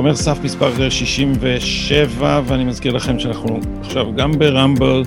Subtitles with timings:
[0.00, 5.02] שומר סף מספר 67, ואני מזכיר לכם שאנחנו עכשיו גם ברמבל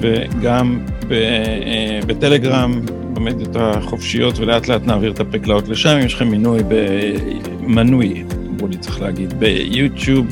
[0.00, 0.80] וגם
[1.10, 2.80] אה, בטלגרם,
[3.20, 5.88] במדיות החופשיות, ולאט לאט נעביר את הפקלאות לשם.
[5.90, 10.26] אם יש לכם מינוי במנוי, אמרו לי צריך להגיד, ביוטיוב,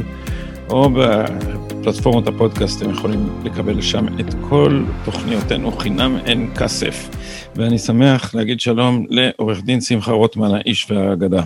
[0.68, 7.08] או בפלטפורמות הפודקאסט, אתם יכולים לקבל לשם את כל תוכניותינו חינם אין כסף.
[7.56, 11.42] ואני שמח להגיד שלום לעורך דין שמחה רוטמן, האיש והאגדה.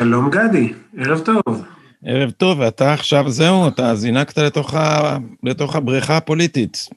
[0.00, 1.64] שלום גדי, ערב טוב.
[2.04, 5.16] ערב טוב, ואתה עכשיו, זהו, אתה זינקת לתוך, ה...
[5.42, 6.88] לתוך הבריכה הפוליטית.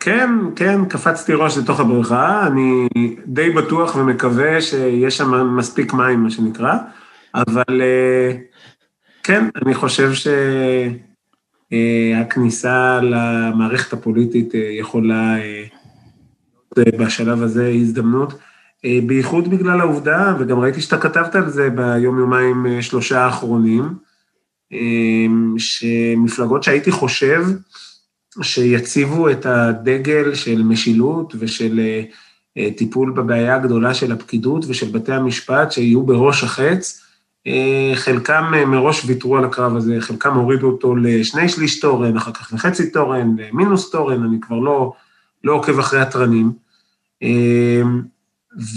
[0.00, 2.88] כן, כן, קפצתי ראש לתוך הבריכה, אני
[3.26, 6.74] די בטוח ומקווה שיש שם מספיק מים, מה שנקרא,
[7.34, 8.32] אבל אה,
[9.22, 10.10] כן, אני חושב
[11.72, 15.36] שהכניסה למערכת הפוליטית אה, יכולה
[16.76, 18.34] בשלב הזה הזדמנות.
[18.84, 23.94] אה, בייחוד בגלל העובדה, וגם ראיתי שאתה כתבת על זה ביום-יומיים אה, שלושה האחרונים,
[24.72, 25.26] אה,
[25.58, 27.44] שמפלגות שהייתי חושב
[28.42, 31.80] שיציבו את הדגל של משילות ושל
[32.76, 37.00] טיפול בבעיה הגדולה של הפקידות ושל בתי המשפט, שיהיו בראש החץ,
[37.94, 42.90] חלקם מראש ויתרו על הקרב הזה, חלקם הורידו אותו לשני שליש תורן, אחר כך לחצי
[42.90, 44.92] תורן, למינוס תורן, אני כבר לא,
[45.44, 46.52] לא עוקב אחרי התרנים.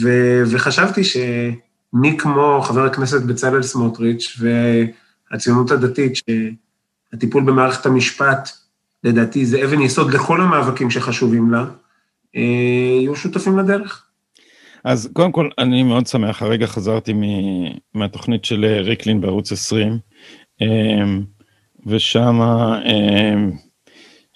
[0.01, 0.09] ו,
[0.51, 4.41] וחשבתי שמי כמו חבר הכנסת בצלאל סמוטריץ'
[5.31, 8.49] והציונות הדתית, שהטיפול במערכת המשפט,
[9.03, 11.65] לדעתי זה אבן יסוד לכל המאבקים שחשובים לה,
[12.35, 12.41] אה,
[12.99, 14.03] יהיו שותפים לדרך.
[14.83, 17.13] אז קודם כל, אני מאוד שמח, הרגע חזרתי
[17.93, 19.99] מהתוכנית של ריקלין בערוץ 20,
[20.61, 20.67] אה,
[21.85, 22.39] ושם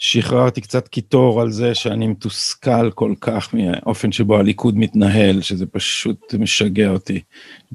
[0.04, 6.34] שחררתי קצת קיטור על זה שאני מתוסכל כל כך מהאופן שבו הליכוד מתנהל, שזה פשוט
[6.34, 7.20] משגע אותי.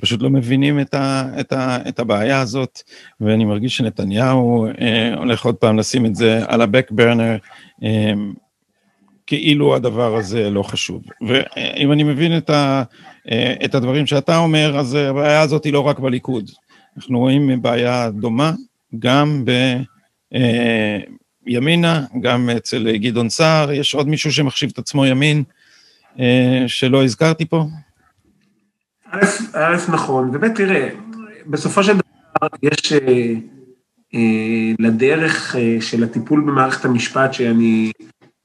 [0.00, 2.82] פשוט לא מבינים את, ה, את, ה, את הבעיה הזאת,
[3.20, 7.48] ואני מרגיש שנתניהו אה, הולך עוד פעם לשים את זה על ה-back burner,
[7.82, 8.12] אה,
[9.26, 11.02] כאילו הדבר הזה לא חשוב.
[11.28, 12.82] ואם אני מבין את, ה,
[13.30, 16.50] אה, את הדברים שאתה אומר, אז הבעיה הזאת היא לא רק בליכוד.
[16.96, 18.52] אנחנו רואים בעיה דומה
[18.98, 19.50] גם ב...
[20.34, 20.98] אה,
[21.46, 25.44] ימינה, גם אצל גדעון סער, יש עוד מישהו שמחשיב את עצמו ימין,
[26.20, 27.64] אה, שלא הזכרתי פה?
[29.54, 30.88] א', נכון, וב', תראה,
[31.46, 33.32] בסופו של דבר יש אה,
[34.14, 37.92] אה, לדרך של הטיפול במערכת המשפט שאני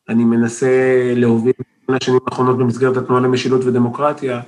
[0.09, 0.67] מנסה
[1.15, 1.53] להוביל
[1.89, 4.41] בשנים האחרונות במסגרת התנועה למשילות ודמוקרטיה,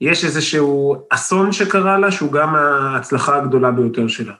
[0.00, 4.32] יש איזשהו אסון שקרה לה, שהוא גם ההצלחה הגדולה ביותר שלה.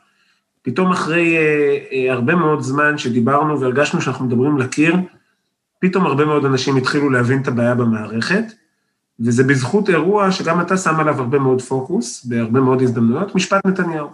[0.62, 4.97] פתאום אחרי אה, אה, הרבה מאוד זמן שדיברנו והרגשנו שאנחנו מדברים לקיר,
[5.81, 8.45] פתאום הרבה מאוד אנשים התחילו להבין את הבעיה במערכת,
[9.21, 14.09] וזה בזכות אירוע שגם אתה שם עליו הרבה מאוד פוקוס, בהרבה מאוד הזדמנויות, משפט נתניהו.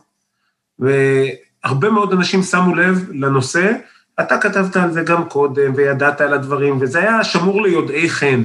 [0.79, 3.73] והרבה מאוד אנשים שמו לב לנושא,
[4.21, 8.43] אתה כתבת על זה גם קודם, וידעת על הדברים, וזה היה שמור ליודעי חן,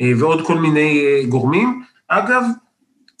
[0.00, 1.82] אה, ועוד כל מיני אה, גורמים.
[2.08, 2.44] אגב,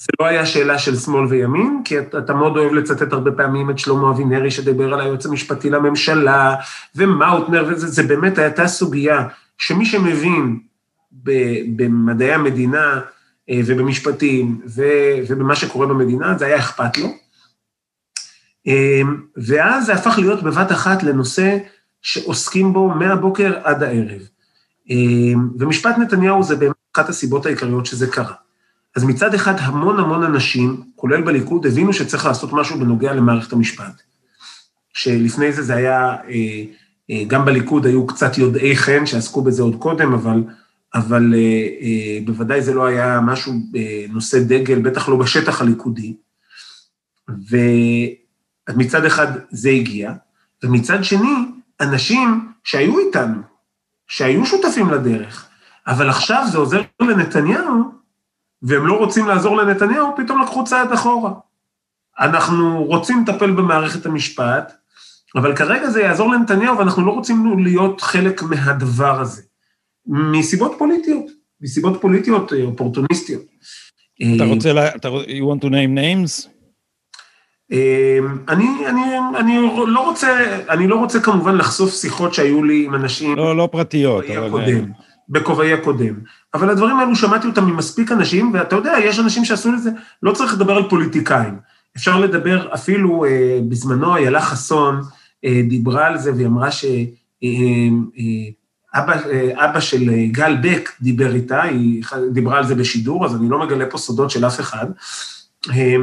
[0.00, 3.78] זה לא היה שאלה של שמאל וימין, כי אתה, מאוד אוהב לצטט הרבה פעמים את
[3.78, 6.56] שלמה אבינרי שדיבר על היועץ המשפטי לממשלה,
[6.94, 9.28] ומאוטנר, וזה באמת הייתה סוגיה
[9.58, 10.60] שמי שמבין
[11.76, 13.00] במדעי המדינה
[13.50, 14.60] אה, ובמשפטים
[15.28, 17.08] ובמה שקורה במדינה, זה היה אכפת לו.
[18.66, 19.02] אה,
[19.36, 21.58] ואז זה הפך להיות בבת אחת לנושא
[22.02, 24.22] שעוסקים בו מהבוקר עד הערב.
[24.90, 24.96] אה,
[25.58, 28.34] ומשפט נתניהו זה באמת אחת הסיבות העיקריות שזה קרה.
[28.96, 34.02] אז מצד אחד המון המון אנשים, כולל בליכוד, הבינו שצריך לעשות משהו בנוגע למערכת המשפט.
[34.92, 36.64] שלפני זה זה היה, אה,
[37.10, 40.42] אה, גם בליכוד היו קצת יודעי חן שעסקו בזה עוד קודם, אבל,
[40.94, 43.52] אבל אה, בוודאי זה לא היה משהו,
[44.08, 46.14] נושא דגל, בטח לא בשטח הליכודי.
[48.68, 50.12] ומצד אחד זה הגיע,
[50.64, 51.34] ומצד שני,
[51.80, 53.42] אנשים שהיו איתנו,
[54.08, 55.48] שהיו שותפים לדרך,
[55.86, 57.99] אבל עכשיו זה עוזר לנתניהו,
[58.62, 61.32] והם לא רוצים לעזור לנתניהו, פתאום לקחו צעד אחורה.
[62.20, 64.72] אנחנו רוצים לטפל במערכת המשפט,
[65.36, 69.42] אבל כרגע זה יעזור לנתניהו, ואנחנו לא רוצים להיות חלק מהדבר הזה.
[70.06, 71.24] מסיבות פוליטיות,
[71.60, 73.42] מסיבות פוליטיות אה, אופורטוניסטיות.
[74.36, 76.48] אתה רוצה, לה, אתה, you want to name names?
[77.72, 79.00] אמ, אני, אני,
[79.38, 83.36] אני לא רוצה, אני לא רוצה כמובן לחשוף שיחות שהיו לי עם אנשים...
[83.36, 84.24] לא, לא פרטיות.
[84.24, 84.46] אבל...
[84.46, 84.92] הקודם,
[85.28, 86.14] בכובעי הקודם.
[86.54, 89.90] אבל הדברים האלו שמעתי אותם ממספיק אנשים, ואתה יודע, יש אנשים שעשו את זה,
[90.22, 91.58] לא צריך לדבר על פוליטיקאים.
[91.96, 95.00] אפשר לדבר אפילו, אה, בזמנו איילה חסון
[95.44, 96.92] אה, דיברה על זה והיא אמרה שאבא
[98.94, 102.02] אה, אה, אה, אבא של אה, גל בק דיבר איתה, היא
[102.32, 104.86] דיברה על זה בשידור, אז אני לא מגלה פה סודות של אף אחד,
[105.70, 105.96] אה,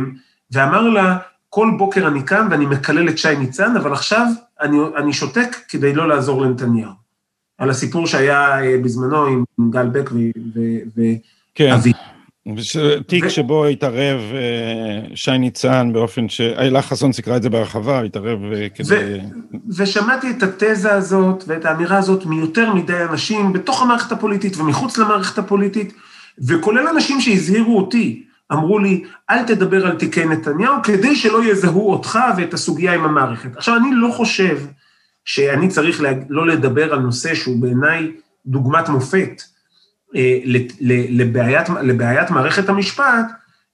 [0.52, 1.18] ואמר לה,
[1.50, 4.26] כל בוקר אני קם ואני מקלל את שי ניצן, אבל עכשיו
[4.62, 7.07] אני, אני שותק כדי לא לעזור לנתניהו.
[7.58, 10.10] על הסיפור שהיה אה, בזמנו עם גל בק
[10.56, 11.20] ואבי.
[11.56, 11.76] כן.
[13.08, 13.28] תיק.
[13.28, 16.42] שבו התערב אה, שי ניצן באופן ש...
[16.42, 19.20] איילה חסון סיקרה את זה בהרחבה, התערב אה, כדי...
[19.78, 25.38] ושמעתי את התזה הזאת ואת האמירה הזאת מיותר מדי אנשים בתוך המערכת הפוליטית ומחוץ למערכת
[25.38, 25.94] הפוליטית,
[26.48, 32.20] וכולל אנשים שהזהירו אותי, אמרו לי, אל תדבר על תיקי נתניהו כדי שלא יזהו אותך
[32.38, 33.58] ואת הסוגיה עם המערכת.
[33.58, 34.58] עכשיו, אני לא חושב
[35.28, 36.10] שאני צריך לה...
[36.30, 38.12] לא לדבר על נושא שהוא בעיניי
[38.46, 39.42] דוגמת מופת,
[40.16, 40.40] אה,
[41.10, 43.26] לבעיית, לבעיית מערכת המשפט,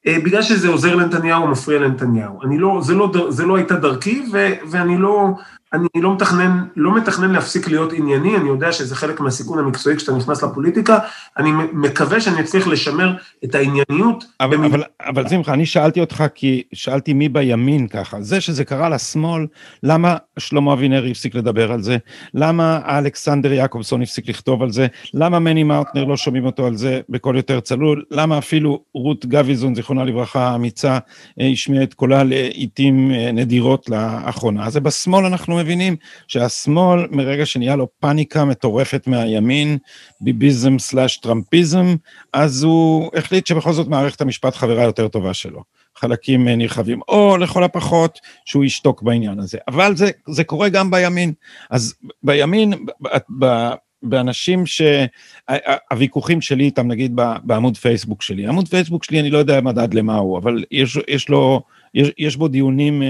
[0.07, 2.43] אה, בגלל שזה עוזר לנתניהו או מפריע לנתניהו.
[2.43, 5.29] אני לא, זה לא, זה לא הייתה דרכי, ו, ואני לא,
[5.73, 10.11] אני לא מתכנן, לא מתכנן להפסיק להיות ענייני, אני יודע שזה חלק מהסיכון המקצועי כשאתה
[10.11, 10.99] נכנס לפוליטיקה,
[11.37, 13.13] אני מקווה שאני אצליח לשמר
[13.45, 14.25] את הענייניות.
[14.39, 14.63] אבל, במ...
[14.63, 19.47] אבל, אבל שמחה, אני שאלתי אותך כי שאלתי מי בימין ככה, זה שזה קרה לשמאל,
[19.83, 21.97] למה שלמה אבינרי הפסיק לדבר על זה?
[22.33, 24.87] למה אלכסנדר יעקובסון הפסיק לכתוב על זה?
[25.13, 28.03] למה מני מאוטנר לא שומעים אותו על זה בקול יותר צלול?
[28.11, 30.97] למה אפילו רות גביזון, זיכרונה לברכה, האמיצה,
[31.41, 34.69] אה, השמיעה את קולה לעיתים אה, נדירות לאחרונה?
[34.69, 35.95] זה בשמאל אנחנו מבינים
[36.27, 39.77] שהשמאל, מרגע שנהיה לו פאניקה מטורפת מהימין,
[40.21, 41.95] ביביזם סלאש טראמפיזם,
[42.33, 45.63] אז הוא החליט שבכל זאת מערכת המשפט חברה יותר טובה שלו.
[45.95, 49.57] חלקים נרחבים, או לכל הפחות שהוא ישתוק בעניין הזה.
[49.67, 51.33] אבל זה, זה קורה גם בימין.
[51.69, 51.93] אז
[52.23, 53.07] בימין, ב,
[53.39, 53.69] ב,
[54.03, 59.93] באנשים שהוויכוחים שלי איתם, נגיד בעמוד פייסבוק שלי, עמוד פייסבוק שלי, אני לא יודע מדד
[59.93, 61.61] למה הוא, אבל יש, יש לו
[61.93, 63.07] יש, יש בו דיונים אה,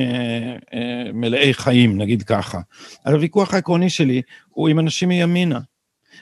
[0.74, 2.60] אה, מלאי חיים, נגיד ככה.
[3.06, 5.60] אז הוויכוח העקרוני שלי הוא עם אנשים מימינה.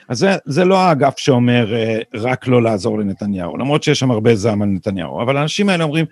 [0.08, 4.34] אז זה, זה לא האגף שאומר אה, רק לא לעזור לנתניהו, למרות שיש שם הרבה
[4.34, 6.06] זעם על נתניהו, אבל האנשים האלה אומרים,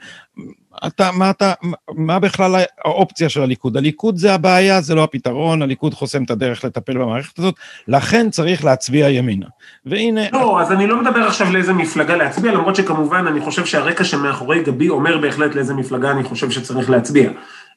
[0.87, 1.53] אתה, מה, אתה,
[1.89, 2.55] מה בכלל
[2.85, 3.77] האופציה של הליכוד?
[3.77, 7.55] הליכוד זה הבעיה, זה לא הפתרון, הליכוד חוסם את הדרך לטפל במערכת הזאת,
[7.89, 9.47] לכן צריך להצביע ימינה.
[9.87, 10.21] והנה...
[10.33, 14.63] לא, אז אני לא מדבר עכשיו לאיזה מפלגה להצביע, למרות שכמובן אני חושב שהרקע שמאחורי
[14.63, 17.31] גבי אומר בהחלט לאיזה מפלגה אני חושב שצריך להצביע.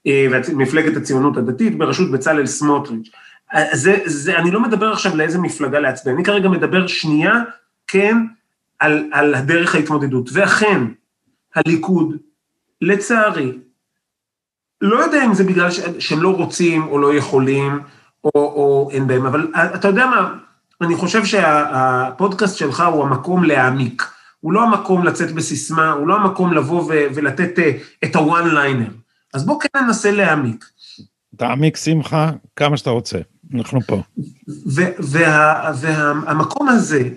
[0.07, 3.09] אה, מפלגת הציונות הדתית בראשות בצלאל סמוטריץ'.
[3.73, 7.33] זה, זה, אני לא מדבר עכשיו לאיזה מפלגה להצביע, אני כרגע מדבר שנייה,
[7.87, 8.17] כן,
[8.79, 10.29] על, על הדרך ההתמודדות.
[10.33, 10.81] ואכן,
[11.55, 12.17] הליכוד,
[12.83, 13.51] לצערי,
[14.81, 15.69] לא יודע אם זה בגלל
[15.99, 17.79] שהם לא רוצים או לא יכולים,
[18.23, 20.33] או, או אין בהם, אבל אתה יודע מה,
[20.81, 24.03] אני חושב שהפודקאסט שלך הוא המקום להעמיק.
[24.39, 27.71] הוא לא המקום לצאת בסיסמה, הוא לא המקום לבוא ולתת אה,
[28.03, 28.89] את הוואן ליינר.
[29.33, 30.65] אז בוא כן ננסה להעמיק.
[31.37, 33.17] תעמיק שמחה כמה שאתה רוצה,
[33.53, 34.01] אנחנו פה.
[34.99, 37.09] והמקום וה, הזה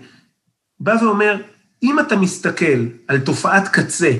[0.80, 1.42] בא ואומר,
[1.82, 4.12] אם אתה מסתכל על תופעת קצה,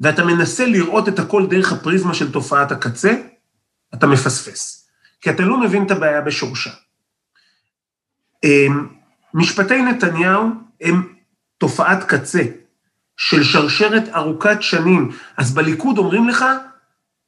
[0.00, 3.14] ואתה מנסה לראות את הכל דרך הפריזמה של תופעת הקצה,
[3.94, 4.88] אתה מפספס.
[5.20, 6.70] כי אתה לא מבין את הבעיה בשורשה.
[8.44, 8.86] אמ,
[9.34, 10.50] משפטי נתניהו
[10.80, 11.14] הם
[11.58, 12.42] תופעת קצה
[13.16, 15.10] של שרשרת ארוכת שנים.
[15.36, 16.44] אז בליכוד אומרים לך,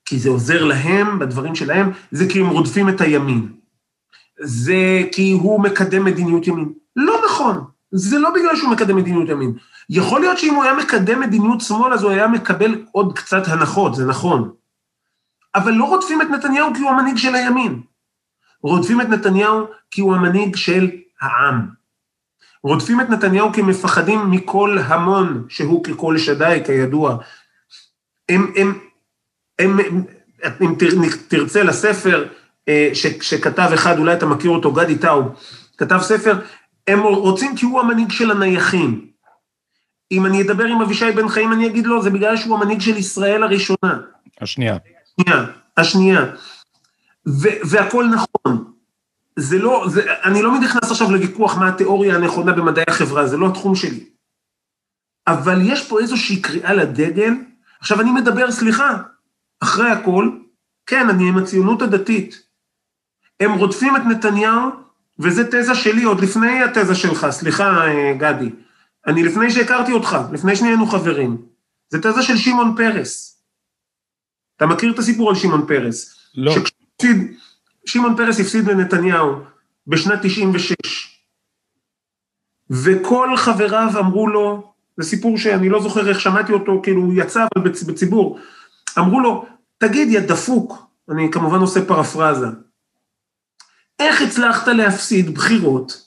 [0.05, 3.53] כי זה עוזר להם בדברים שלהם, זה כי הם רודפים את הימין.
[4.41, 6.73] זה כי הוא מקדם מדיניות ימין.
[6.97, 9.53] לא נכון, זה לא בגלל שהוא מקדם מדיניות ימין.
[9.91, 13.95] יכול להיות שאם הוא היה מקדם מדיניות שמאל, אז הוא היה מקבל עוד קצת הנחות,
[13.95, 14.53] זה נכון.
[15.55, 17.83] אבל לא רודפים את נתניהו כי הוא המנהיג של הימין.
[18.63, 21.69] רודפים את נתניהו כי הוא המנהיג של העם.
[22.63, 27.17] רודפים את נתניהו כי מפחדים מכל המון, שהוא ככל שדי, כידוע.
[28.29, 28.79] הם, הם,
[29.59, 29.79] הם,
[30.61, 30.75] אם
[31.29, 32.29] תרצה לספר
[32.69, 35.23] אה, ש, שכתב אחד, אולי אתה מכיר אותו, גדי טאו,
[35.79, 36.39] כתב ספר,
[36.93, 39.11] הם רוצים כי הוא המנהיג של הנייחים.
[40.13, 42.97] אם אני אדבר עם אבישי בן חיים, אני אגיד לו, זה בגלל שהוא המנהיג של
[42.97, 44.01] ישראל הראשונה.
[44.41, 44.77] השנייה.
[45.19, 46.25] השנייה, השנייה.
[47.29, 48.73] ו- והכל נכון.
[49.37, 53.49] זה לא, זה, אני לא נכנס עכשיו לוויכוח מה התיאוריה הנכונה במדעי החברה, זה לא
[53.49, 54.05] התחום שלי.
[55.27, 57.35] אבל יש פה איזושהי קריאה לדגל.
[57.81, 58.97] עכשיו, אני מדבר, סליחה,
[59.61, 60.31] אחרי הכל,
[60.87, 62.43] כן, אני עם הציונות הדתית.
[63.41, 64.71] הם רודפים את נתניהו,
[65.21, 68.51] וזו תזה שלי עוד לפני התזה שלך, סליחה, אה, גדי.
[69.07, 71.37] אני לפני שהכרתי אותך, לפני שנהיינו חברים.
[71.91, 73.43] זו תזה של שמעון פרס.
[74.57, 76.17] אתה מכיר את הסיפור על שמעון פרס?
[76.35, 76.53] לא.
[76.53, 77.37] שכשהפסיד,
[77.87, 79.41] שמעון פרס הפסיד לנתניהו
[79.87, 80.77] בשנת 96.
[82.71, 87.47] וכל חבריו אמרו לו, זה סיפור שאני לא זוכר איך שמעתי אותו, כאילו הוא יצא
[87.57, 88.39] אבל בציבור,
[88.99, 89.47] אמרו לו,
[89.79, 92.47] תגיד, יא דפוק, אני כמובן עושה פרפרזה,
[94.01, 96.07] איך הצלחת להפסיד בחירות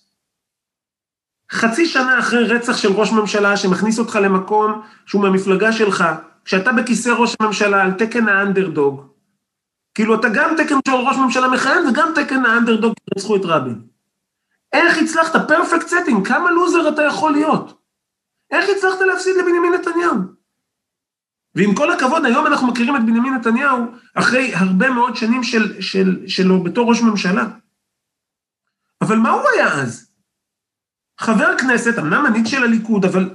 [1.52, 6.04] חצי שנה אחרי רצח של ראש ממשלה שמכניס אותך למקום שהוא מהמפלגה שלך,
[6.46, 9.08] כשאתה בכיסא ראש הממשלה על תקן האנדרדוג,
[9.96, 13.82] כאילו אתה גם תקן של ראש ממשלה מכהן וגם תקן האנדרדוג רצחו את רבין.
[14.74, 15.48] איך הצלחת?
[15.48, 17.82] perfect setting, כמה לוזר אתה יכול להיות?
[18.52, 20.16] איך הצלחת להפסיד לבנימין נתניהו?
[21.56, 23.86] ועם כל הכבוד, היום אנחנו מכירים את בנימין נתניהו
[24.16, 27.46] אחרי הרבה מאוד שנים של, של, שלו בתור ראש ממשלה.
[29.04, 30.12] אבל מה הוא היה אז?
[31.20, 33.30] חבר כנסת, אמנם מנהיג של הליכוד, אבל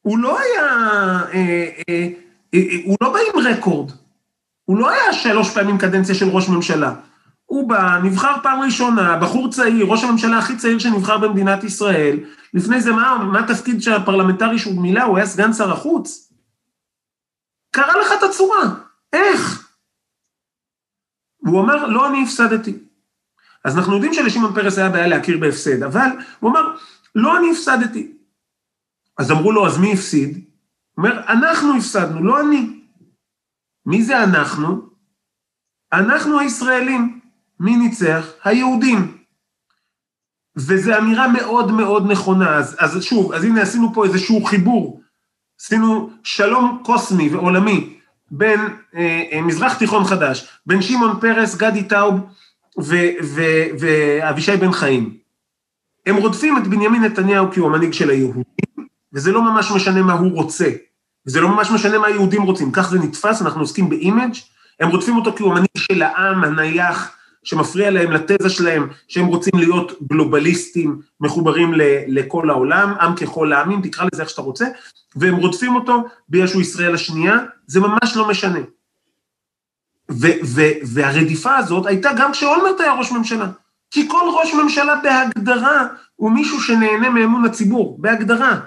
[0.00, 0.66] הוא לא היה,
[1.34, 2.08] אה, אה,
[2.54, 3.90] אה, הוא לא בא עם רקורד.
[4.64, 6.94] הוא לא היה שלוש פעמים קדנציה של ראש ממשלה.
[7.46, 12.18] הוא בא, נבחר פעם ראשונה, בחור צעיר, ראש הממשלה הכי צעיר שנבחר במדינת ישראל.
[12.54, 15.02] לפני זה, מה, מה התפקיד הפרלמנטרי שהוא מילא?
[15.02, 16.32] הוא היה סגן שר החוץ.
[17.70, 18.74] קרא לך את הצורה,
[19.12, 19.70] איך?
[21.42, 22.83] והוא אמר, לא אני הפסדתי.
[23.64, 26.08] אז אנחנו יודעים שלשמעון פרס היה בעיה להכיר בהפסד, אבל
[26.40, 26.76] הוא אמר,
[27.14, 28.12] לא אני הפסדתי.
[29.18, 30.34] אז אמרו לו, אז מי הפסיד?
[30.34, 30.44] הוא
[30.96, 32.80] אומר, אנחנו הפסדנו, לא אני.
[33.86, 34.88] מי זה אנחנו?
[35.92, 37.20] אנחנו הישראלים.
[37.60, 38.26] מי ניצח?
[38.44, 39.18] היהודים.
[40.56, 42.56] וזו אמירה מאוד מאוד נכונה.
[42.56, 45.00] אז, אז שוב, אז הנה עשינו פה איזשהו חיבור.
[45.60, 47.98] עשינו שלום קוסמי ועולמי
[48.30, 48.60] בין
[48.94, 52.20] אה, אה, מזרח תיכון חדש, בין שמעון פרס, גדי טאוב
[53.78, 55.16] ואבישי בן חיים.
[56.06, 58.44] הם רודפים את בנימין נתניהו כי הוא המנהיג של היהודים,
[59.12, 60.70] וזה לא ממש משנה מה הוא רוצה.
[61.26, 64.34] וזה לא ממש משנה מה היהודים רוצים, כך זה נתפס, אנחנו עוסקים באימג',
[64.80, 69.52] הם רודפים אותו כי הוא המנהיג של העם הנייח, שמפריע להם לתזה שלהם, שהם רוצים
[69.54, 71.72] להיות גלובליסטים, מחוברים
[72.06, 74.66] לכל העולם, עם ככל העמים, תקרא לזה איך שאתה רוצה,
[75.16, 78.58] והם רודפים אותו בגלל שהוא ישראל השנייה, זה ממש לא משנה.
[80.10, 83.46] ו- ו- והרדיפה הזאת הייתה גם כשאולמרט היה ראש ממשלה.
[83.90, 88.60] כי כל ראש ממשלה בהגדרה הוא מישהו שנהנה מאמון הציבור, בהגדרה.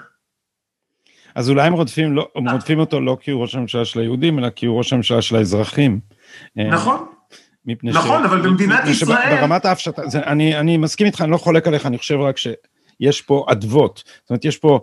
[1.34, 4.38] אז אולי הם רודפים, לא, הם רודפים אותו לא כי הוא ראש הממשלה של היהודים,
[4.38, 6.00] אלא כי הוא ראש הממשלה של האזרחים.
[6.56, 7.06] נכון.
[7.82, 8.26] נכון, ש...
[8.26, 9.36] אבל במדינת ישראל...
[9.36, 13.46] ברמת ההפשטה, אני, אני מסכים איתך, אני לא חולק עליך, אני חושב רק שיש פה
[13.48, 14.02] אדוות.
[14.22, 14.80] זאת אומרת, יש פה,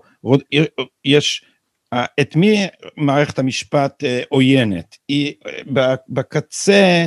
[1.06, 1.46] יש,
[1.94, 2.66] את מי
[2.98, 4.98] מערכת המשפט אה, עוינת?
[5.08, 5.34] היא,
[6.10, 7.06] בקצה,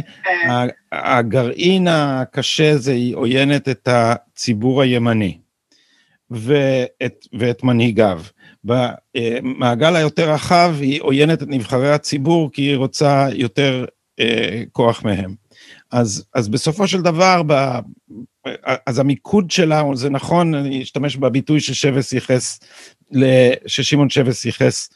[0.92, 5.38] הגרעין הקשה הזה, היא עוינת את הציבור הימני
[6.30, 8.23] ואת, ואת מנהיגיו.
[8.64, 13.85] במעגל היותר רחב היא עוינת את נבחרי הציבור כי היא רוצה יותר
[14.20, 15.35] אה, כוח מהם.
[15.90, 17.78] אז, אז בסופו של דבר, ב,
[18.87, 22.61] אז המיקוד שלה, זה נכון, אני אשתמש בביטוי ששבס ייחס,
[23.67, 24.90] ששמעון שבס ייחס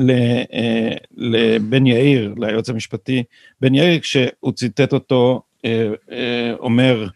[0.00, 3.22] אה, לבן יאיר, ליועץ המשפטי,
[3.60, 7.08] בן יאיר, כשהוא ציטט אותו, אה, אה, אומר,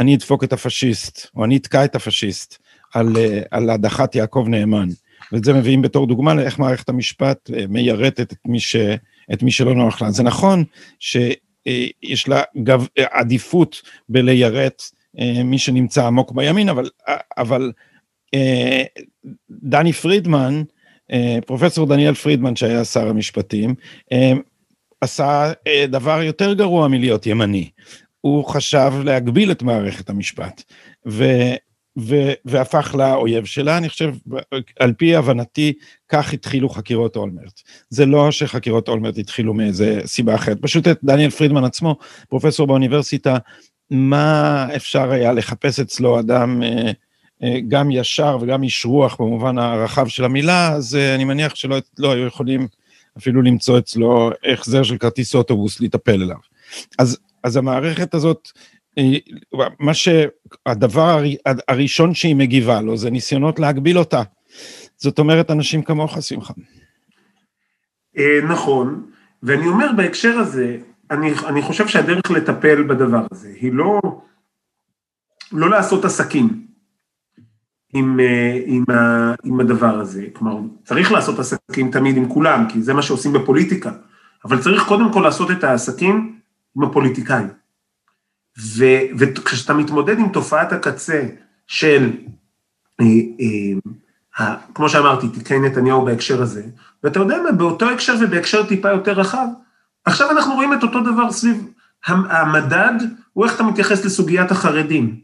[0.00, 2.58] אני אדפוק את הפשיסט, או אני אתקע את הפשיסט,
[2.94, 3.12] על,
[3.50, 4.88] על הדחת יעקב נאמן.
[5.32, 8.76] ואת זה מביאים בתור דוגמה לאיך מערכת המשפט מיירטת את מי, ש,
[9.32, 10.10] את מי שלא נוח לה.
[10.10, 10.64] זה נכון
[11.00, 14.82] שיש לה גב, עדיפות בליירט
[15.44, 16.90] מי שנמצא עמוק בימין, אבל,
[17.38, 17.72] אבל
[19.50, 20.62] דני פרידמן,
[21.12, 23.74] אה, פרופסור דניאל פרידמן שהיה שר המשפטים,
[24.12, 24.32] אה,
[25.00, 27.70] עשה אה, דבר יותר גרוע מלהיות ימני.
[28.20, 30.62] הוא חשב להגביל את מערכת המשפט,
[31.08, 31.24] ו,
[31.98, 34.14] ו, והפך לאויב שלה, אני חושב,
[34.80, 35.72] על פי הבנתי,
[36.08, 37.60] כך התחילו חקירות אולמרט.
[37.90, 41.96] זה לא שחקירות אולמרט התחילו מאיזה סיבה אחרת, פשוט את דניאל פרידמן עצמו,
[42.28, 43.38] פרופסור באוניברסיטה,
[43.90, 46.90] מה אפשר היה לחפש אצלו אדם אה,
[47.42, 51.78] אה, גם ישר וגם איש רוח במובן הרחב של המילה, אז אה, אני מניח שלא
[51.98, 52.66] לא היו יכולים
[53.18, 56.36] אפילו למצוא אצלו החזר של כרטיס אוטובוס להיטפל אליו.
[56.98, 58.48] אז, אז המערכת הזאת,
[59.78, 61.22] מה שהדבר
[61.68, 64.22] הראשון שהיא מגיבה לו זה ניסיונות להגביל אותה.
[64.96, 66.52] זאת אומרת, אנשים כמוך, שמחה.
[68.48, 69.10] נכון,
[69.42, 70.76] ואני אומר בהקשר הזה,
[71.10, 74.00] אני, אני חושב שהדרך לטפל בדבר הזה היא לא,
[75.52, 76.68] לא לעשות עסקים.
[77.92, 80.26] עם, אה, עם, ה, עם הדבר הזה.
[80.32, 83.92] כלומר, צריך לעשות עסקים תמיד עם כולם, כי זה מה שעושים בפוליטיקה,
[84.44, 86.38] אבל צריך קודם כל לעשות את העסקים
[86.76, 87.48] עם הפוליטיקאים.
[88.58, 88.84] ו,
[89.18, 91.22] וכשאתה מתמודד עם תופעת הקצה
[91.66, 92.12] של,
[93.00, 93.06] אה,
[94.40, 96.62] אה, כמו שאמרתי, תיקי נתניהו בהקשר הזה,
[97.04, 99.46] ואתה יודע מה, באותו הקשר ובהקשר טיפה יותר רחב,
[100.04, 101.68] עכשיו אנחנו רואים את אותו דבר סביב
[102.06, 102.94] המדד,
[103.32, 105.20] הוא איך אתה מתייחס לסוגיית החרדים.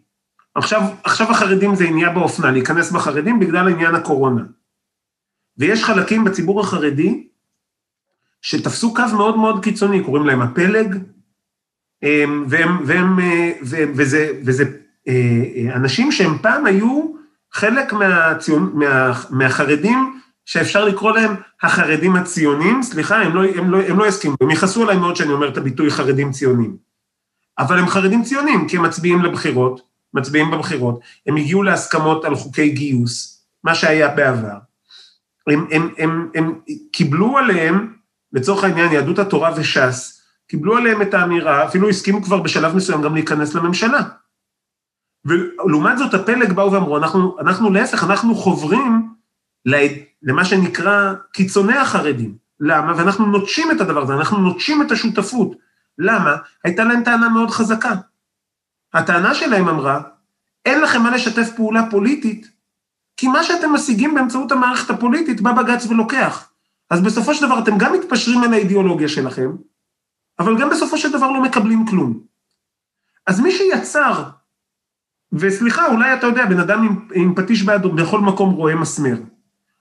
[0.54, 4.43] עכשיו, עכשיו החרדים זה עניין באופנה, להיכנס בחרדים בגלל עניין הקורונה.
[5.59, 7.28] ויש חלקים בציבור החרדי
[8.43, 10.99] שתפסו קו מאוד מאוד קיצוני, קוראים להם הפלג,
[12.02, 12.47] והם,
[12.87, 14.64] והם, אה, והם, וזה, וזה
[15.09, 17.14] אה, אנשים שהם פעם היו
[17.52, 23.98] חלק מהציון, מה, מהחרדים שאפשר לקרוא להם החרדים הציונים, סליחה, הם לא, הם לא, הם
[23.98, 26.76] לא יסכימו, הם יכעסו עליי מאוד שאני אומר את הביטוי חרדים ציונים.
[27.58, 29.80] אבל הם חרדים ציונים, כי הם מצביעים לבחירות,
[30.14, 34.58] מצביעים בבחירות, הם הגיעו להסכמות על חוקי גיוס, מה שהיה בעבר.
[35.46, 36.60] הם, הם, הם, הם
[36.92, 37.94] קיבלו עליהם,
[38.32, 43.14] לצורך העניין, יהדות התורה וש"ס, קיבלו עליהם את האמירה, אפילו הסכימו כבר בשלב מסוים גם
[43.14, 44.00] להיכנס לממשלה.
[45.24, 49.08] ולעומת זאת הפלג באו ואמרו, אנחנו, אנחנו להפך, אנחנו חוברים
[50.25, 52.37] למה שנקרא קיצוני החרדים.
[52.61, 52.93] למה?
[52.97, 55.57] ואנחנו נוטשים את הדבר הזה, אנחנו נוטשים את השותפות.
[55.99, 56.37] למה?
[56.64, 57.93] הייתה להם טענה מאוד חזקה.
[58.93, 60.00] הטענה שלהם אמרה,
[60.64, 62.50] אין לכם מה לשתף פעולה פוליטית,
[63.16, 66.50] כי מה שאתם משיגים באמצעות המערכת הפוליטית בא בג"ץ ולוקח.
[66.90, 69.50] אז בסופו של דבר אתם גם מתפשרים על האידיאולוגיה שלכם,
[70.38, 72.21] אבל גם בסופו של דבר לא מקבלים כלום.
[73.26, 74.25] אז מי שיצר,
[75.33, 79.16] וסליחה, אולי אתה יודע, בן אדם עם, עם פטיש בידו בכל מקום רואה מסמר,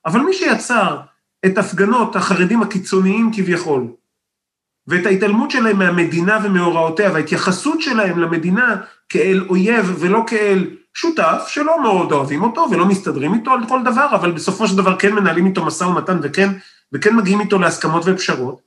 [0.05, 1.00] אבל מי שיצר
[1.45, 3.88] את הפגנות החרדים הקיצוניים כביכול,
[4.88, 8.75] ואת ההתעלמות שלהם מהמדינה ומהוראותיה, וההתייחסות שלהם למדינה
[9.10, 14.15] כאל אויב ולא כאל שותף, שלא מאוד אוהבים אותו ולא מסתדרים איתו על כל דבר,
[14.15, 16.50] אבל בסופו של דבר כן מנהלים איתו משא ומתן וכן,
[16.93, 18.62] וכן מגיעים איתו להסכמות ופשרות,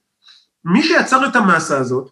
[0.64, 2.10] מי שיצר את המסה הזאת,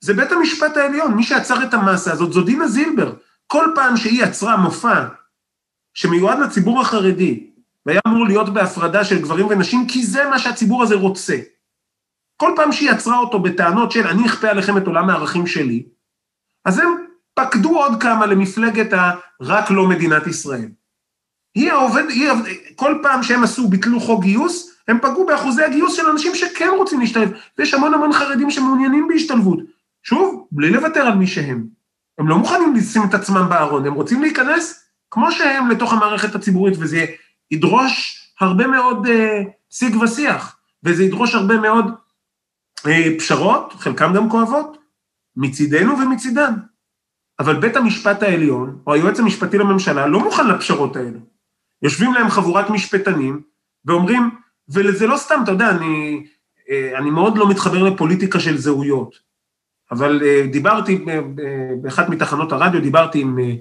[0.00, 3.14] זה בית המשפט העליון, מי שיצר את המסה הזאת זו דינה זילבר.
[3.46, 5.04] כל פעם שהיא יצרה מופע
[5.94, 7.50] שמיועד לציבור החרדי,
[7.86, 11.36] והיה אמור להיות בהפרדה של גברים ונשים, כי זה מה שהציבור הזה רוצה.
[12.36, 15.86] כל פעם שהיא יצרה אותו בטענות של אני אכפה עליכם את עולם הערכים שלי,
[16.64, 16.88] אז הם
[17.34, 20.68] פקדו עוד כמה למפלגת ה"רק לא מדינת ישראל".
[21.54, 22.30] היא העובד, היא,
[22.76, 27.00] כל פעם שהם עשו, ביטלו חוק גיוס, הם פגעו באחוזי הגיוס של אנשים שכן רוצים
[27.00, 29.58] להשתלב, ויש המון המון חרדים שמעוניינים בהשתלבות.
[30.02, 31.66] שוב, בלי לוותר על מי שהם.
[32.18, 36.74] הם לא מוכנים לשים את עצמם בארון, הם רוצים להיכנס כמו שהם לתוך המערכת הציבורית,
[36.78, 37.06] וזה
[37.50, 41.84] ידרוש הרבה מאוד אה, שיג ושיח, וזה ידרוש הרבה מאוד
[42.86, 44.78] אה, פשרות, חלקם גם כואבות,
[45.36, 46.54] מצידנו ומצידם.
[47.38, 51.18] אבל בית המשפט העליון, או היועץ המשפטי לממשלה, לא מוכן לפשרות האלה.
[51.82, 53.42] יושבים להם חבורת משפטנים,
[53.84, 54.30] ואומרים,
[54.68, 56.24] וזה לא סתם, אתה יודע, אני,
[56.70, 59.14] אה, אני מאוד לא מתחבר לפוליטיקה של זהויות,
[59.90, 61.04] אבל אה, דיברתי
[61.82, 63.54] באחת מתחנות הרדיו, דיברתי עם, אה,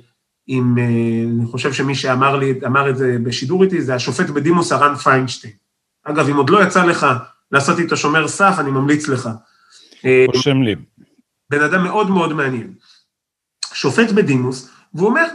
[0.47, 4.95] עם, אני חושב שמי שאמר לי, אמר את זה בשידור איתי, זה השופט בדימוס הרן
[4.95, 5.53] פיינשטיין.
[6.03, 7.07] אגב, אם עוד לא יצא לך
[7.51, 9.29] לעשות איתו שומר סף, אני ממליץ לך.
[10.27, 10.75] רושם לי.
[11.49, 12.73] בן אדם מאוד מאוד מעניין.
[13.73, 15.25] שופט בדימוס, והוא אומר,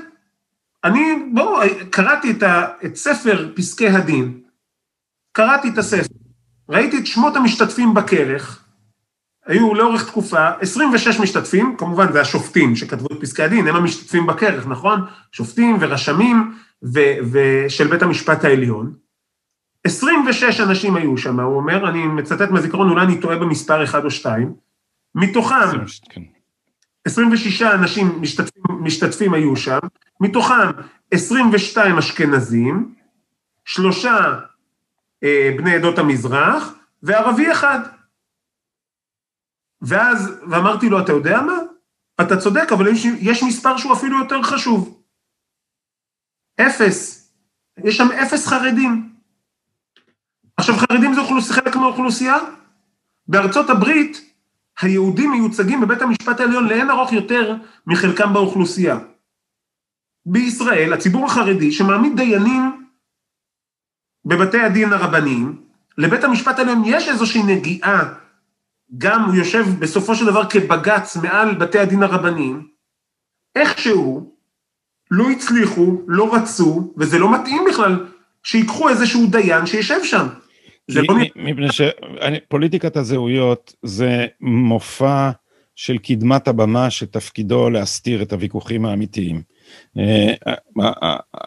[0.85, 1.01] אני,
[1.35, 4.41] בואו, קראתי את, ה, את ספר פסקי הדין,
[5.33, 6.15] קראתי את הספר,
[6.69, 8.65] ראיתי את שמות המשתתפים בכרך,
[9.49, 14.67] היו לאורך תקופה 26 משתתפים, כמובן זה השופטים שכתבו את פסקי הדין, הם המשתתפים בכרך,
[14.67, 15.01] נכון?
[15.33, 16.55] שופטים ורשמים
[16.95, 18.95] ו- ושל בית המשפט העליון.
[19.85, 24.11] 26 אנשים היו שם, הוא אומר, אני מצטט מהזיכרון, אולי אני טועה במספר אחד או
[24.11, 24.55] שתיים,
[25.15, 25.55] מתוכם
[27.05, 29.79] 26 אנשים משתתפים, משתתפים היו שם,
[30.21, 30.71] מתוכם
[31.11, 32.95] 22 אשכנזים,
[33.65, 34.39] שלושה
[35.25, 37.98] אה, בני עדות המזרח, וערבי אחד.
[39.83, 41.59] ואז, ואמרתי לו, אתה יודע מה?
[42.21, 45.03] אתה צודק, אבל יש, יש מספר שהוא אפילו יותר חשוב.
[46.61, 47.31] אפס.
[47.85, 49.13] יש שם אפס חרדים.
[50.57, 52.37] עכשיו, חרדים זה אוכלוס, חלק מהאוכלוסייה?
[53.27, 54.35] בארצות הברית,
[54.81, 58.99] היהודים מיוצגים בבית המשפט העליון לאין ארוך יותר מחלקם באוכלוסייה.
[60.27, 62.87] בישראל, הציבור החרדי, שמעמיד דיינים
[64.25, 65.63] בבתי הדין הרבניים,
[65.99, 68.15] לבית המשפט העליון יש איזושהי נגיעה,
[68.99, 72.69] גם הוא יושב בסופו של דבר כבג"ץ מעל בתי הדין הרבניים,
[73.57, 74.35] איכשהו
[75.11, 78.07] לא הצליחו, לא רצו, וזה לא מתאים בכלל,
[78.43, 80.27] שיקחו איזשהו דיין שישב שם.
[80.89, 81.15] זה לא...
[81.37, 85.31] מפני שפוליטיקת הזהויות זה מופע
[85.79, 89.43] של קדמת הבמה שתפקידו להסתיר את הוויכוחים האמיתיים.
[89.99, 90.35] אה,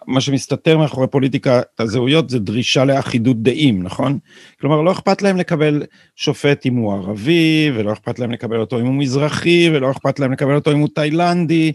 [0.08, 4.20] מה שמסתתר מאחורי פוליטיקת הזהויות זה דרישה לאחידות דעים, נכון?
[4.60, 5.84] כלומר, לא אכפת להם לקבל
[6.16, 10.32] שופט אם הוא ערבי, ולא אכפת להם לקבל אותו אם הוא מזרחי, ולא אכפת להם
[10.32, 11.72] לקבל אותו אם הוא תאילנדי,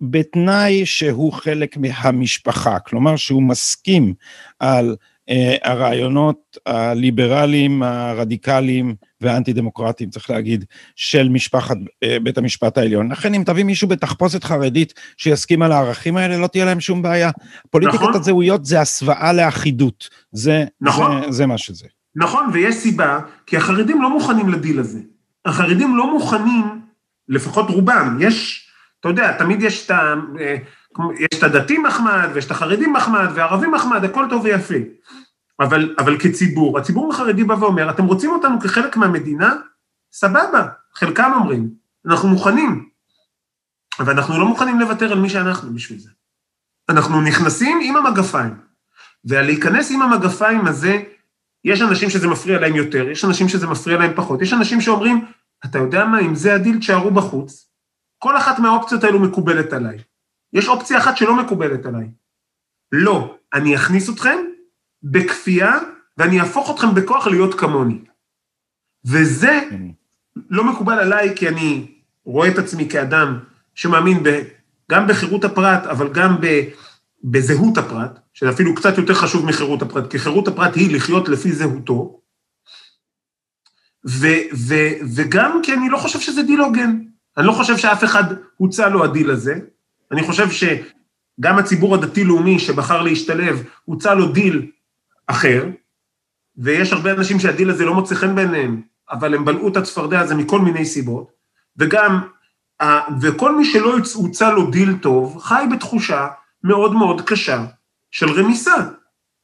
[0.00, 4.14] בתנאי שהוא חלק מהמשפחה, כלומר שהוא מסכים
[4.58, 4.94] על אה,
[5.62, 10.64] הרעיונות הליברליים, הרדיקליים והאנטי דמוקרטיים, צריך להגיד,
[10.96, 13.12] של משפחת אה, בית המשפט העליון.
[13.12, 17.30] לכן אם תביא מישהו בתחפושת חרדית שיסכים על הערכים האלה, לא תהיה להם שום בעיה.
[17.70, 18.14] פוליטיקת נכון.
[18.14, 21.22] הזהויות זה הסוואה לאחידות, זה, נכון.
[21.22, 21.86] זה, זה מה שזה.
[22.16, 25.00] נכון, ויש סיבה, כי החרדים לא מוכנים לדיל הזה.
[25.44, 26.64] החרדים לא מוכנים,
[27.28, 28.68] לפחות רובם, יש,
[29.00, 30.14] אתה יודע, תמיד יש את ה...
[30.40, 30.56] אה,
[31.18, 34.74] יש את הדתי מחמד, ויש את החרדים מחמד, והערבים מחמד, הכל טוב ויפה.
[35.60, 39.54] אבל, אבל כציבור, הציבור החרדי בא ואומר, אתם רוצים אותנו כחלק מהמדינה?
[40.12, 41.70] סבבה, חלקם אומרים,
[42.06, 42.88] אנחנו מוכנים,
[44.00, 46.10] אבל אנחנו לא מוכנים לוותר על מי שאנחנו בשביל זה.
[46.88, 48.54] אנחנו נכנסים עם המגפיים,
[49.24, 51.02] ולהיכנס עם המגפיים הזה,
[51.64, 55.24] יש אנשים שזה מפריע להם יותר, יש אנשים שזה מפריע להם פחות, יש אנשים שאומרים,
[55.64, 57.70] אתה יודע מה, אם זה הדיל, תשארו בחוץ.
[58.18, 59.98] כל אחת מהאופציות האלו מקובלת עליי.
[60.52, 62.10] יש אופציה אחת שלא מקובלת עליי.
[62.92, 64.38] לא, אני אכניס אתכם
[65.02, 65.78] בכפייה
[66.18, 67.98] ואני אהפוך אתכם בכוח להיות כמוני.
[69.04, 69.60] וזה
[70.50, 71.86] לא מקובל עליי כי אני
[72.24, 73.38] רואה את עצמי כאדם
[73.74, 74.42] שמאמין ב,
[74.90, 76.64] גם בחירות הפרט, אבל גם ב,
[77.24, 81.52] בזהות הפרט, שזה אפילו קצת יותר חשוב מחירות הפרט, כי חירות הפרט היא לחיות לפי
[81.52, 82.20] זהותו,
[84.08, 84.74] ו, ו,
[85.16, 86.98] וגם כי אני לא חושב שזה דיל הוגן.
[87.36, 88.24] אני לא חושב שאף אחד
[88.56, 89.58] הוצע לו הדיל הזה,
[90.12, 94.70] אני חושב שגם הציבור הדתי-לאומי שבחר להשתלב, הוצע לו דיל
[95.28, 95.66] אחר,
[96.56, 100.34] ויש הרבה אנשים שהדיל הזה לא מוצא חן בעיניהם, אבל הם בלעו את הצפרדע הזה
[100.34, 101.30] מכל מיני סיבות,
[101.76, 102.20] וגם,
[103.20, 106.26] וכל מי שלא הוצע לו דיל טוב, חי בתחושה
[106.64, 107.64] מאוד מאוד קשה
[108.10, 108.74] של רמיסה.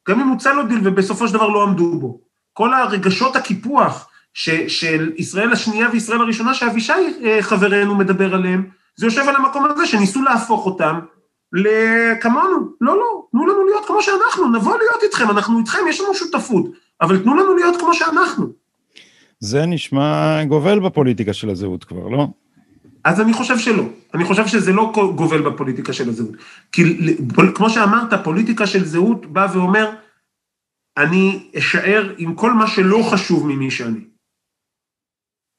[0.09, 2.21] גם אם הוצע לו דיל ובסופו של דבר לא עמדו בו.
[2.53, 6.93] כל הרגשות הקיפוח ש, של ישראל השנייה וישראל הראשונה, שאבישי
[7.23, 10.99] אה, חברנו מדבר עליהם, זה יושב על המקום הזה שניסו להפוך אותם
[11.53, 12.57] לכמונו.
[12.81, 16.65] לא, לא, תנו לנו להיות כמו שאנחנו, נבוא להיות איתכם, אנחנו איתכם, יש לנו שותפות,
[17.01, 18.53] אבל תנו לנו להיות כמו שאנחנו.
[19.39, 22.27] זה נשמע גובל בפוליטיקה של הזהות כבר, לא?
[23.03, 23.83] אז אני חושב שלא.
[24.13, 26.35] אני חושב שזה לא גובל בפוליטיקה של הזהות.
[26.71, 26.83] כי
[27.55, 29.89] כמו שאמרת, פוליטיקה של זהות בא ואומר,
[30.97, 33.99] אני אשאר עם כל מה שלא חשוב ממי שאני.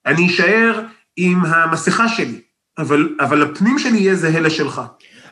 [0.07, 2.41] אני אשאר עם המסכה שלי,
[2.79, 4.81] אבל, אבל הפנים שלי יהיה זהה לשלך.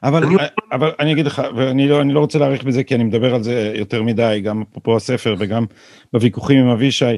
[0.04, 0.34] אבל אני...
[0.72, 3.72] אבל אני אגיד לך, ואני לא, לא רוצה להאריך בזה כי אני מדבר על זה
[3.74, 5.64] יותר מדי, גם אפרופו הספר וגם
[6.12, 7.16] בוויכוחים עם אבישי.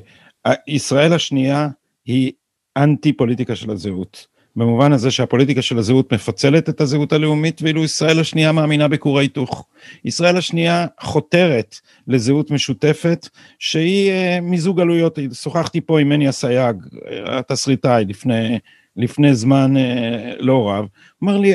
[0.66, 1.68] ישראל השנייה
[2.06, 2.32] היא
[2.76, 4.26] אנטי פוליטיקה של הזהות.
[4.56, 9.66] במובן הזה שהפוליטיקה של הזהות מפצלת את הזהות הלאומית, ואילו ישראל השנייה מאמינה בכור ההיתוך.
[10.04, 11.76] ישראל השנייה חותרת
[12.08, 15.18] לזהות משותפת, שהיא אה, מיזוג עלויות.
[15.32, 16.76] שוחחתי פה עם מני אסייג,
[17.10, 18.58] אה, התסריטאי, לפני
[18.96, 20.86] לפני זמן אה, לא רב,
[21.24, 21.54] אמר לי,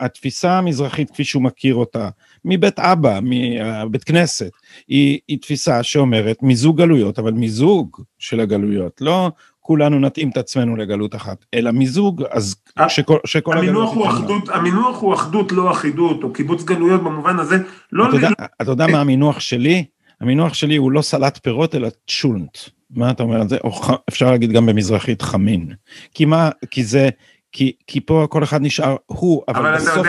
[0.00, 2.08] התפיסה המזרחית כפי שהוא מכיר אותה,
[2.44, 4.50] מבית אבא, מבית כנסת,
[4.88, 10.76] היא, היא תפיסה שאומרת מיזוג גלויות, אבל מיזוג של הגלויות, לא כולנו נתאים את עצמנו
[10.76, 12.54] לגלות אחת, אלא מיזוג, אז
[12.88, 13.94] שכל, שכל הגלויות...
[13.94, 17.56] הוא אחדות, המינוח הוא אחדות, לא אחידות, או קיבוץ גלויות במובן הזה,
[17.92, 18.08] לא...
[18.08, 18.28] אתה יודע,
[18.62, 19.84] אתה יודע מה המינוח שלי?
[20.20, 22.58] המינוח שלי הוא לא סלט פירות, אלא צ'ולנט.
[22.90, 23.56] מה אתה אומר על זה?
[23.64, 23.90] או ח...
[24.08, 25.72] אפשר להגיד גם במזרחית חמין.
[26.14, 27.08] כי מה, כי זה,
[27.52, 30.06] כי, כי פה כל אחד נשאר הוא, אבל, אבל בסוף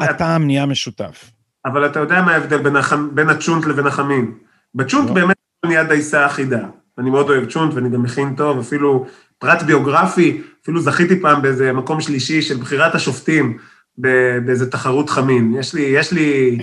[0.00, 1.30] הטעם נהיה משותף.
[1.64, 2.92] אבל אתה יודע מה ההבדל בין, הח...
[3.14, 4.32] בין הצ'ונט לבין החמין.
[4.74, 5.14] בצ'ונט לא.
[5.14, 6.66] באמת נהיה דייסה אחידה.
[6.98, 9.06] אני מאוד אוהב צ'ונט ואני גם מכין טוב, אפילו
[9.38, 13.58] פרט ביוגרפי, אפילו זכיתי פעם באיזה מקום שלישי של בחירת השופטים
[13.98, 15.54] באיזה תחרות חמין.
[15.58, 16.58] יש לי, יש לי,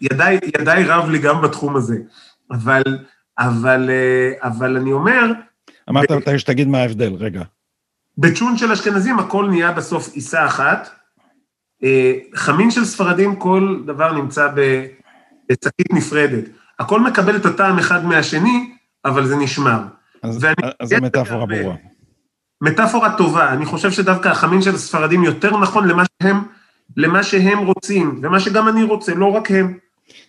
[0.00, 1.96] ידיי, ידיי רב לי גם בתחום הזה.
[2.50, 2.82] אבל
[3.38, 5.32] אבל, אה, אבל אני אומר...
[5.90, 7.42] אמרת מתי שתגיד מה ההבדל, רגע.
[8.18, 10.90] בצ'ון של אשכנזים הכל נהיה בסוף עיסה אחת.
[11.84, 16.44] אה, חמין של ספרדים כל דבר נמצא בשקית נפרדת.
[16.78, 19.82] הכל מקבל את הטעם אחד מהשני, אבל זה נשמר.
[20.22, 20.46] אז,
[20.80, 21.76] אז זו מטאפורה ברורה.
[22.62, 26.36] מטאפורה טובה, אני חושב שדווקא החמין של הספרדים יותר נכון למה שהם,
[26.96, 29.78] למה שהם רוצים, ומה שגם אני רוצה, לא רק הם.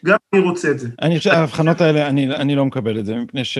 [0.05, 0.87] גם אני רוצה את זה.
[1.01, 3.57] אני חושב שההבחנות האלה, אני, אני לא מקבל את זה, מפני, ש,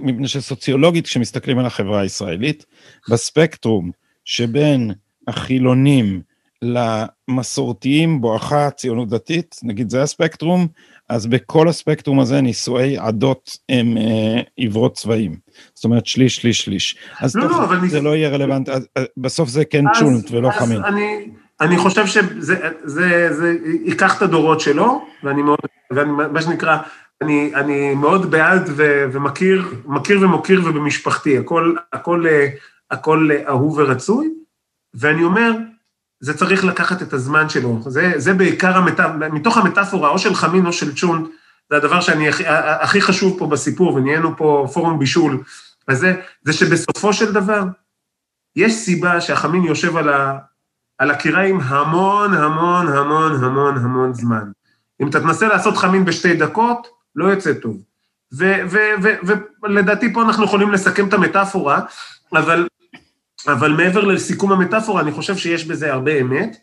[0.00, 2.66] מפני שסוציולוגית, כשמסתכלים על החברה הישראלית,
[3.10, 3.90] בספקטרום
[4.24, 4.92] שבין
[5.28, 6.22] החילונים
[6.62, 10.66] למסורתיים בואכה ציונות דתית, נגיד זה הספקטרום,
[11.08, 15.36] אז בכל הספקטרום הזה נישואי עדות הם אה, עברות צבעים.
[15.74, 16.96] זאת אומרת שליש, שליש, שליש.
[17.20, 18.04] אז לא, לא, אבל זה ניס...
[18.04, 18.70] לא יהיה רלוונטי,
[19.16, 20.84] בסוף זה כן צ'ולנט ולא חמין.
[20.84, 21.30] אני...
[21.60, 25.58] אני חושב שזה זה, זה ייקח את הדורות שלו, ואני מאוד,
[25.90, 26.78] ואני, מה שנקרא,
[27.22, 32.24] אני, אני מאוד בעד ו, ומכיר, מכיר ומוקיר ובמשפחתי, הכל, הכל,
[32.90, 34.30] הכל אהוב ורצוי,
[34.94, 35.52] ואני אומר,
[36.20, 39.00] זה צריך לקחת את הזמן שלו, זה, זה בעיקר, המת...
[39.32, 41.30] מתוך המטאפורה, או של חמין או של צ'ון,
[41.70, 42.44] זה הדבר שאני הכי,
[42.80, 45.42] הכי חשוב פה בסיפור, ונהיינו פה פורום בישול,
[45.90, 47.62] וזה, זה שבסופו של דבר,
[48.56, 50.38] יש סיבה שהחמין יושב על, ה,
[50.98, 54.50] על הקיריים המון, המון, המון, המון, המון זמן.
[55.00, 57.82] אם אתה תנסה לעשות חמין בשתי דקות, לא יוצא טוב.
[59.62, 61.80] ולדעתי פה אנחנו יכולים לסכם את המטאפורה,
[62.32, 62.68] אבל,
[63.46, 66.56] אבל מעבר לסיכום המטאפורה, אני חושב שיש בזה הרבה אמת,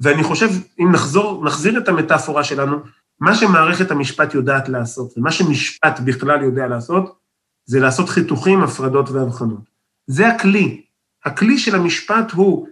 [0.00, 0.48] ואני חושב,
[0.80, 2.76] אם נחזור, נחזיר את המטאפורה שלנו,
[3.20, 7.16] מה שמערכת המשפט יודעת לעשות, ומה שמשפט בכלל יודע לעשות,
[7.64, 9.70] זה לעשות חיתוכים, הפרדות והבחנות.
[10.06, 10.82] זה הכלי.
[11.24, 12.68] הכלי של המשפט הוא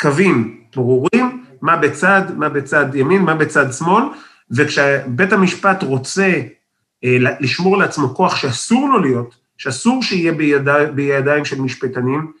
[0.00, 4.04] קווים ברורים, מה בצד, מה בצד ימין, מה בצד שמאל,
[4.50, 6.40] וכשבית המשפט רוצה
[7.04, 12.32] אה, לשמור לעצמו כוח שאסור לו להיות, שאסור שיהיה בידי, בידיים של משפטנים,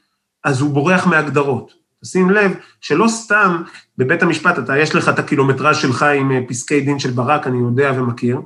[0.44, 1.72] אז הוא בורח מהגדרות.
[2.04, 3.62] שים לב שלא סתם
[3.98, 7.58] בבית המשפט, אתה, יש לך את הקילומטראז' שלך עם אה, פסקי דין של ברק, אני
[7.58, 8.40] יודע ומכיר.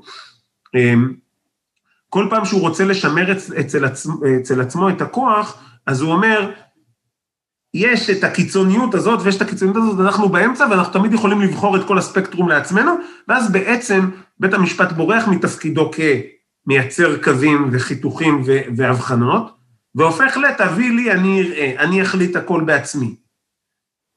[0.75, 1.13] אמ,
[2.09, 6.51] כל פעם שהוא רוצה לשמר אצל, עצמו, אצל עצמו את הכוח, אז הוא אומר,
[7.75, 11.85] יש את הקיצוניות הזאת ויש את הקיצוניות הזאת, אנחנו באמצע ואנחנו תמיד יכולים לבחור את
[11.87, 12.95] כל הספקטרום לעצמנו,
[13.29, 14.11] ואז בעצם
[14.41, 15.91] בית המשפט בורח מתפקידו
[16.67, 18.43] כמייצר קווים וחיתוכים
[18.77, 19.57] והבחנות,
[19.95, 23.15] והופך ל"תביא לי, אני אראה, אני אחליט הכל בעצמי",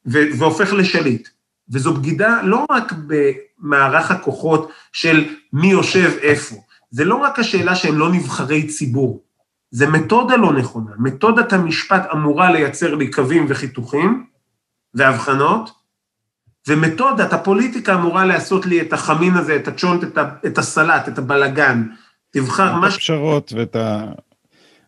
[0.06, 1.28] והופך לשליט.
[1.70, 6.56] וזו בגידה לא רק במערך הכוחות של מי יושב איפה,
[6.92, 9.24] זה לא רק השאלה שהם לא נבחרי ציבור,
[9.72, 10.92] זה מתודה לא נכונה.
[11.00, 14.26] מתודת המשפט אמורה לייצר לי קווים וחיתוכים
[14.94, 15.72] והבחנות,
[16.68, 21.18] ומתודת הפוליטיקה אמורה לעשות לי את החמין הזה, את הצ'ונט, את, ה, את הסלט, את
[21.18, 21.84] הבלגן.
[22.32, 22.88] תבחר מה...
[22.88, 24.04] את הפשרות ואת ה...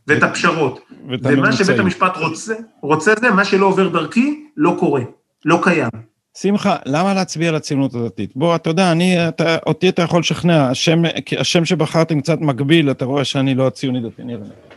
[0.07, 0.79] ואת הפשרות.
[1.09, 5.01] ואת ומה שבית המשפט רוצה, רוצה זה, מה שלא עובר דרכי, לא קורה,
[5.45, 5.89] לא קיים.
[6.37, 8.31] שמחה, למה להצביע לציונות הדתית?
[8.35, 11.01] בוא, אתה יודע, אני, אתה, אותי אתה יכול לשכנע, השם,
[11.39, 14.68] השם שבחרתם קצת מגביל, אתה רואה שאני לא ציוני דתי, נראה.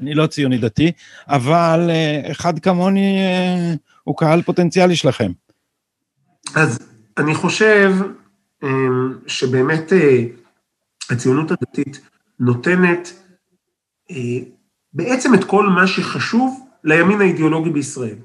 [0.00, 0.92] אני לא ציוני דתי,
[1.28, 3.74] אבל אה, אחד כמוני אה,
[4.04, 5.32] הוא קהל פוטנציאלי שלכם.
[6.54, 6.78] אז
[7.18, 7.92] אני חושב
[8.62, 8.68] אה,
[9.26, 9.92] שבאמת
[11.10, 12.00] הציונות הדתית
[12.40, 13.12] נותנת
[14.92, 18.16] בעצם את כל מה שחשוב לימין האידיאולוגי בישראל.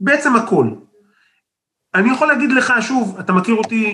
[0.00, 0.66] בעצם הכל.
[1.94, 3.92] אני יכול להגיד לך, שוב, אתה מכיר אותי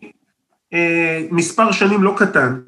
[1.30, 2.60] מספר שנים לא קטן,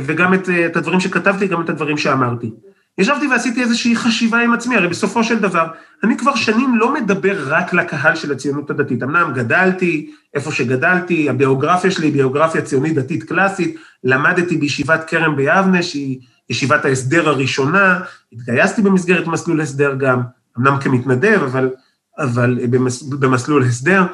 [0.00, 2.50] וגם את, את הדברים שכתבתי, גם את הדברים שאמרתי.
[2.98, 5.66] ישבתי ועשיתי איזושהי חשיבה עם עצמי, הרי בסופו של דבר,
[6.04, 9.02] אני כבר שנים לא מדבר רק לקהל של הציונות הדתית.
[9.02, 15.82] אמנם גדלתי איפה שגדלתי, הביוגרפיה שלי היא ביוגרפיה ציונית דתית קלאסית, למדתי בישיבת כרם ביבנה,
[15.82, 18.00] שהיא ישיבת ההסדר הראשונה,
[18.32, 20.22] התגייסתי במסגרת מסלול הסדר גם,
[20.58, 21.70] אמנם כמתנדב, אבל,
[22.18, 24.06] אבל במס, במסלול הסדר,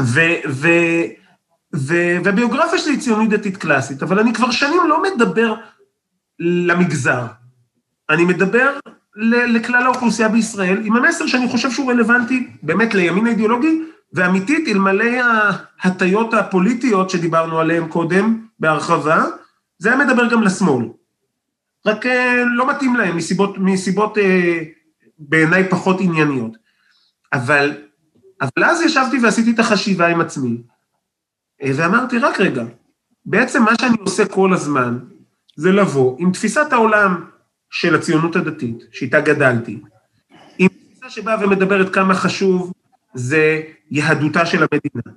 [0.00, 0.68] ו, ו,
[1.76, 5.54] ו, והביוגרפיה שלי היא ציונית דתית קלאסית, אבל אני כבר שנים לא מדבר
[6.40, 7.26] למגזר.
[8.10, 8.78] אני מדבר
[9.46, 15.04] לכלל האוכלוסייה בישראל, עם המסר שאני חושב שהוא רלוונטי באמת לימין האידיאולוגי, ואמיתית, אלמלא
[15.80, 19.24] ההטיות הפוליטיות שדיברנו עליהן קודם בהרחבה,
[19.78, 20.88] זה היה מדבר גם לשמאל.
[21.86, 24.58] רק אה, לא מתאים להם מסיבות, מסיבות אה,
[25.18, 26.56] בעיניי פחות ענייניות.
[27.32, 27.76] אבל,
[28.40, 30.62] אבל אז ישבתי ועשיתי את החשיבה עם עצמי,
[31.62, 32.64] אה, ואמרתי, רק רגע,
[33.26, 34.98] בעצם מה שאני עושה כל הזמן,
[35.56, 37.24] זה לבוא עם תפיסת העולם
[37.70, 39.80] של הציונות הדתית, שאיתה גדלתי,
[40.58, 42.72] עם תפיסה שבאה ומדברת כמה חשוב
[43.14, 45.16] זה יהדותה של המדינה,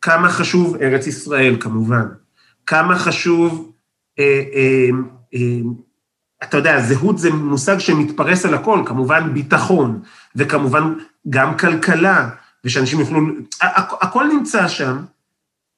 [0.00, 2.06] כמה חשוב ארץ ישראל כמובן,
[2.66, 3.72] כמה חשוב,
[4.18, 4.88] אה, אה,
[5.34, 5.60] אה,
[6.42, 10.02] אתה יודע, זהות זה מושג שמתפרס על הכל, כמובן ביטחון,
[10.36, 10.94] וכמובן
[11.30, 12.30] גם כלכלה,
[12.64, 13.20] ושאנשים יוכלו,
[14.00, 14.96] הכל נמצא שם,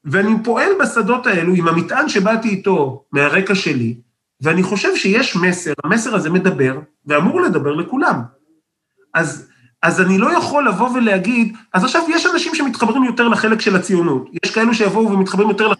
[0.04, 3.94] ואני פועל בשדות האלו עם המטען שבאתי איתו מהרקע שלי,
[4.42, 8.20] ואני חושב שיש מסר, המסר הזה מדבר, ואמור לדבר לכולם.
[9.14, 9.48] אז,
[9.82, 14.30] אז אני לא יכול לבוא ולהגיד, אז עכשיו יש אנשים שמתחברים יותר לחלק של הציונות,
[14.44, 15.78] יש כאלו שיבואו ומתחברים יותר לחלק...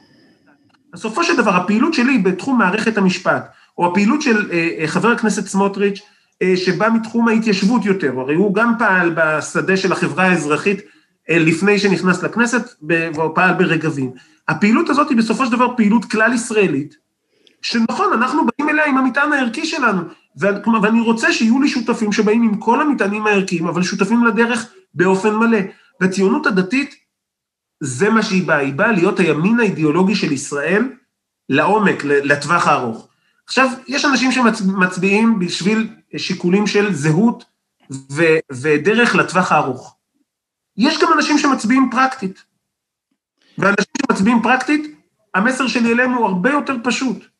[0.93, 3.49] בסופו של דבר, הפעילות שלי בתחום מערכת המשפט,
[3.79, 6.01] או הפעילות של אה, אה, חבר הכנסת סמוטריץ',
[6.43, 10.81] אה, שבא מתחום ההתיישבות יותר, הרי הוא גם פעל בשדה של החברה האזרחית
[11.31, 12.75] אה, לפני שנכנס לכנסת,
[13.15, 14.11] והוא פעל ברגבים.
[14.49, 17.02] הפעילות הזאת היא בסופו של דבר פעילות כלל ישראלית,
[17.63, 20.03] שנכון, אנחנו באים אליה עם המטען הערכי שלנו,
[20.83, 25.59] ואני רוצה שיהיו לי שותפים שבאים עם כל המטענים הערכיים, אבל שותפים לדרך באופן מלא.
[26.01, 26.95] והציונות הדתית,
[27.81, 30.89] זה מה שהיא באה, היא באה להיות הימין האידיאולוגי של ישראל
[31.49, 33.09] לעומק, לטווח הארוך.
[33.47, 37.45] עכשיו, יש אנשים שמצביעים בשביל שיקולים של זהות
[37.91, 39.97] ו- ודרך לטווח הארוך.
[40.77, 42.43] יש גם אנשים שמצביעים פרקטית.
[43.59, 44.99] ואנשים שמצביעים פרקטית,
[45.35, 47.32] המסר שלי אליהם הוא הרבה יותר פשוט.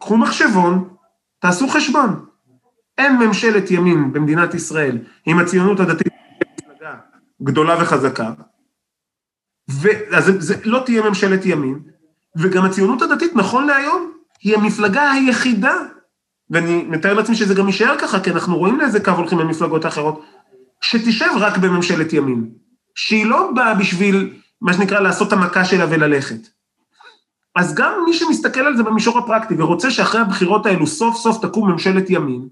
[0.00, 0.88] קחו מחשבון,
[1.38, 2.26] תעשו חשבון.
[2.98, 6.12] אין ממשלת ימין במדינת ישראל עם הציונות הדתית
[7.42, 8.32] גדולה וחזקה,
[9.68, 11.78] ואז זה, זה לא תהיה ממשלת ימין,
[12.36, 15.74] וגם הציונות הדתית נכון להיום היא המפלגה היחידה,
[16.50, 20.24] ואני מתאר לעצמי שזה גם יישאר ככה, כי אנחנו רואים לאיזה קו הולכים המפלגות האחרות,
[20.80, 22.50] שתשב רק בממשלת ימין,
[22.94, 26.59] שהיא לא באה בשביל, מה שנקרא, לעשות המכה שלה וללכת.
[27.54, 31.70] אז גם מי שמסתכל על זה במישור הפרקטי ורוצה שאחרי הבחירות האלו סוף סוף תקום
[31.70, 32.48] ממשלת ימין,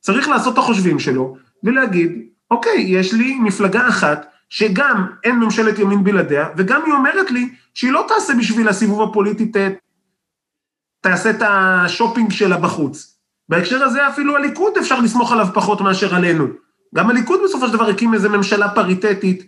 [0.00, 2.12] צריך לעשות את החושבים שלו ולהגיד,
[2.50, 7.92] אוקיי, יש לי מפלגה אחת שגם אין ממשלת ימין בלעדיה, וגם היא אומרת לי שהיא
[7.92, 9.56] לא תעשה בשביל הסיבוב הפוליטי, ת,
[11.00, 13.16] תעשה את השופינג שלה בחוץ.
[13.48, 16.46] בהקשר הזה אפילו הליכוד אפשר לסמוך עליו פחות מאשר עלינו.
[16.94, 19.46] גם הליכוד בסופו של דבר הקים איזו ממשלה פריטטית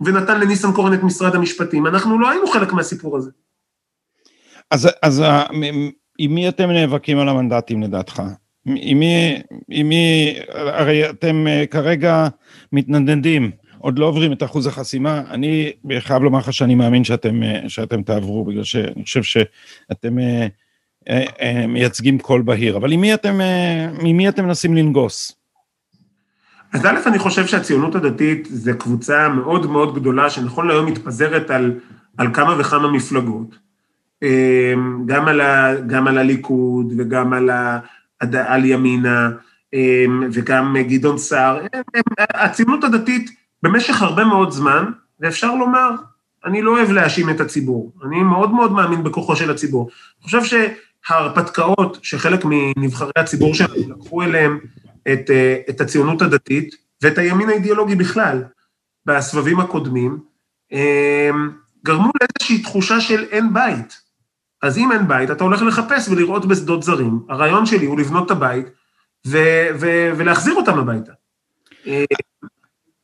[0.00, 1.86] ונתן לניסנקורן את משרד המשפטים.
[1.86, 3.30] אנחנו לא היינו חלק מהסיפור הזה.
[4.70, 5.22] אז, אז
[6.18, 8.22] עם מי אתם נאבקים על המנדטים לדעתך?
[8.66, 12.28] עם מי, עם מי, הרי אתם אה, כרגע
[12.72, 17.68] מתנדנדים, עוד לא עוברים את אחוז החסימה, אני חייב לומר לך שאני מאמין שאתם, אה,
[17.68, 20.18] שאתם תעברו, בגלל שאני חושב שאתם
[21.08, 23.40] אה, מייצגים קול בהיר, אבל עם מי אתם,
[24.00, 25.32] עם מי אתם מנסים לנגוס?
[26.72, 31.78] אז א', אני חושב שהציונות הדתית זה קבוצה מאוד מאוד גדולה, שנכון להיום מתפזרת על,
[32.18, 33.67] על כמה וכמה מפלגות.
[35.06, 37.78] גם על, ה, גם על הליכוד וגם על, ה,
[38.20, 39.30] על ימינה,
[40.32, 41.60] וגם גדעון סער,
[42.34, 43.30] הציונות הדתית
[43.62, 44.84] במשך הרבה מאוד זמן,
[45.20, 45.90] ואפשר לומר,
[46.44, 49.90] אני לא אוהב להאשים את הציבור, אני מאוד מאוד מאמין בכוחו של הציבור.
[49.90, 54.58] אני חושב שההרפתקאות שחלק מנבחרי הציבור שלנו לקחו אליהם
[55.12, 55.30] את,
[55.70, 58.44] את הציונות הדתית ואת הימין האידיאולוגי בכלל,
[59.06, 60.18] בסבבים הקודמים,
[61.84, 64.07] גרמו לאיזושהי תחושה של אין בית.
[64.62, 67.20] אז אם אין בית, אתה הולך לחפש ולראות בשדות זרים.
[67.28, 68.66] הרעיון שלי הוא לבנות את הבית
[69.26, 71.12] ו- ו- ולהחזיר אותם הביתה.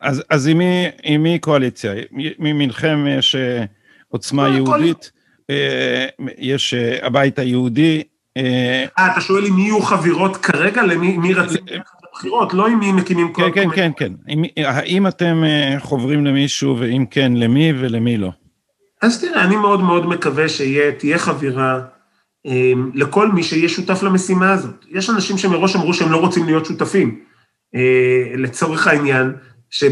[0.00, 1.92] אז, אז עם, מי, עם מי קואליציה?
[2.38, 3.64] מימינכם יש אה,
[4.08, 5.12] עוצמה יהודית,
[5.50, 6.06] אה,
[6.38, 8.02] יש אה, הבית היהודי.
[8.36, 10.82] אה, אתה שואל אם יהיו חבירות כרגע?
[10.82, 11.64] למי מי רצים
[12.12, 12.54] בחירות?
[12.54, 14.12] לא עם מי מקימים כן, כן, כן, כן.
[14.64, 15.42] האם אתם
[15.78, 18.30] חוברים למישהו, ואם כן, למי ולמי לא?
[19.04, 21.80] אז תראה, אני מאוד מאוד מקווה שתהיה חבירה
[22.46, 24.84] אה, לכל מי שיהיה שותף למשימה הזאת.
[24.90, 27.20] יש אנשים שמראש אמרו שהם לא רוצים להיות שותפים.
[27.74, 29.32] אה, לצורך העניין,
[29.70, 29.84] ש,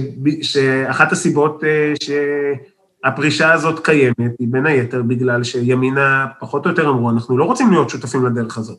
[0.43, 7.11] שאחת הסיבות אה, שהפרישה הזאת קיימת היא בין היתר בגלל שימינה פחות או יותר אמרו,
[7.11, 8.79] אנחנו לא רוצים להיות שותפים לדרך הזאת.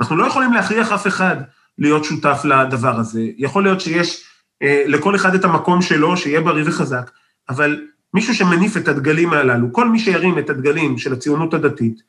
[0.00, 1.36] אנחנו לא יכולים להכריח אף אחד
[1.78, 3.22] להיות שותף לדבר הזה.
[3.36, 4.24] יכול להיות שיש
[4.62, 7.10] אה, לכל אחד את המקום שלו, שיהיה בריא וחזק,
[7.48, 7.80] אבל
[8.14, 12.02] מישהו שמניף את הדגלים הללו, כל מי שירים את הדגלים של הציונות הדתית,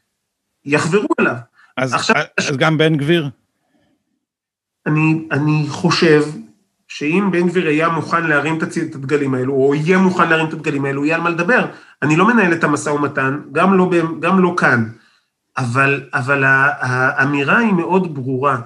[0.66, 1.36] יחברו אליו.
[1.78, 3.30] אז, עכשיו, אז גם בן גביר?
[4.86, 6.24] אני, אני חושב
[6.88, 10.86] שאם בן גביר היה מוכן להרים את הדגלים האלו, או יהיה מוכן להרים את הדגלים
[10.86, 11.66] האלו, יהיה על מה לדבר.
[12.02, 14.90] אני לא מנהל את המשא ומתן, גם לא, גם לא כאן,
[15.58, 18.62] אבל, אבל האמירה היא מאוד ברורה.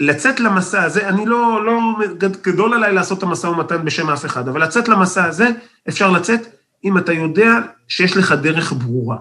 [0.00, 1.80] לצאת למסע הזה, אני לא, לא
[2.42, 5.48] גדול עליי לעשות את המשא ומתן בשם אף אחד, אבל לצאת למסע הזה,
[5.88, 6.40] אפשר לצאת
[6.84, 9.16] אם אתה יודע שיש לך דרך ברורה.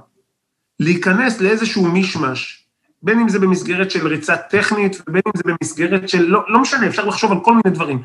[0.79, 2.65] להיכנס לאיזשהו מישמש,
[3.03, 6.87] בין אם זה במסגרת של ריצה טכנית, ובין אם זה במסגרת של, לא, לא משנה,
[6.87, 8.01] אפשר לחשוב על כל מיני דברים.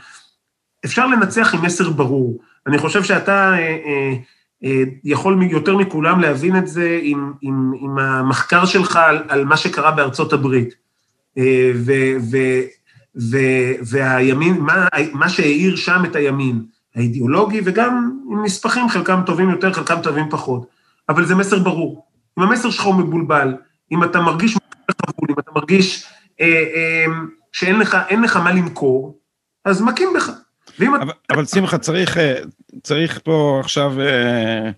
[0.84, 2.38] אפשר לנצח עם מסר ברור.
[2.66, 4.14] אני חושב שאתה אה, אה,
[4.64, 9.56] אה, יכול יותר מכולם להבין את זה עם, עם, עם המחקר שלך על, על מה
[9.56, 10.85] שקרה בארצות הברית.
[11.38, 11.92] אה, ו,
[12.30, 12.36] ו,
[13.30, 13.36] ו,
[13.82, 16.62] והימין, מה, מה שהאיר שם את הימין,
[16.94, 20.66] האידיאולוגי, וגם עם נספחים, חלקם טובים יותר, חלקם טובים פחות.
[21.08, 22.06] אבל זה מסר ברור.
[22.38, 23.54] אם המסר שלך הוא מבולבל,
[23.92, 24.56] אם אתה מרגיש
[25.06, 26.06] חבול, אם אתה מרגיש
[26.40, 27.04] אה, אה,
[27.52, 29.18] שאין לך, לך מה למכור,
[29.64, 30.30] אז מכים בך.
[30.80, 31.12] אבל, אתה...
[31.30, 32.34] אבל שמחה, צריך, אה,
[32.82, 34.70] צריך פה עכשיו, אה,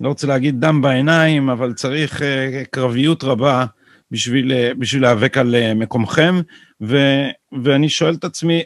[0.00, 3.64] לא רוצה להגיד דם בעיניים, אבל צריך אה, קרביות רבה.
[4.10, 6.40] בשביל, אה, בשביל להיאבק על אה, מקומכם,
[6.82, 6.96] ו,
[7.62, 8.62] ואני שואל את עצמי,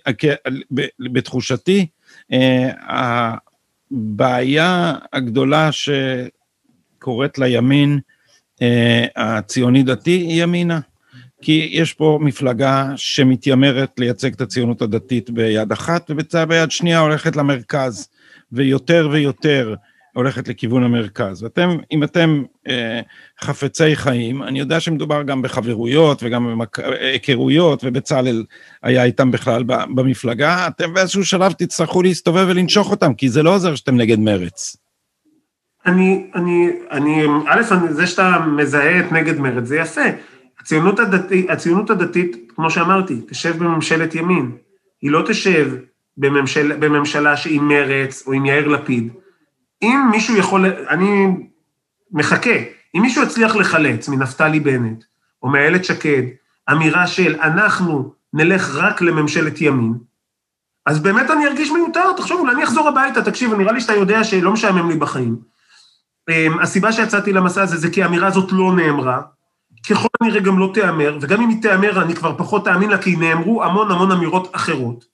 [1.12, 1.86] בתחושתי,
[2.32, 2.70] אה,
[3.90, 8.00] הבעיה הגדולה שקורית לימין
[9.16, 10.80] הציוני דתי היא ימינה.
[11.42, 18.08] כי יש פה מפלגה שמתיימרת לייצג את הציונות הדתית ביד אחת, וביד שנייה הולכת למרכז,
[18.52, 19.74] ויותר ויותר
[20.14, 21.42] הולכת לכיוון המרכז.
[21.42, 23.00] ואתם, אם אתם אה,
[23.40, 28.44] חפצי חיים, אני יודע שמדובר גם בחברויות וגם בהיכרויות, ובצלאל
[28.82, 33.74] היה איתם בכלל במפלגה, אתם באיזשהו שלב תצטרכו להסתובב ולנשוך אותם, כי זה לא עוזר
[33.74, 34.76] שאתם נגד מרץ.
[35.86, 40.00] אני, אני, אני, א', זה שאתה מזהה את נגד מרד, זה יפה.
[40.60, 44.50] הציונות הדתית, הציונות הדתית, כמו שאמרתי, תשב בממשלת ימין.
[45.02, 45.74] היא לא תשב
[46.16, 49.08] בממשל, בממשלה שעם מרץ או עם יאיר לפיד.
[49.84, 51.26] אם מישהו יכול, אני
[52.12, 52.56] מחכה,
[52.96, 55.04] אם מישהו יצליח לחלץ מנפתלי בנט
[55.42, 56.22] או מאיילת שקד
[56.72, 59.94] אמירה של אנחנו נלך רק לממשלת ימין,
[60.86, 64.24] אז באמת אני ארגיש מיותר, תחשוב, אולי אני אחזור הביתה, תקשיב, נראה לי שאתה יודע
[64.24, 65.36] שלא משעמם לי בחיים.
[66.30, 69.22] אמ, הסיבה שיצאתי למסע הזה זה כי האמירה הזאת לא נאמרה,
[69.90, 73.16] ככל הנראה גם לא תיאמר, וגם אם היא תיאמר אני כבר פחות תאמין לה, כי
[73.16, 75.04] נאמרו המון המון אמירות אחרות.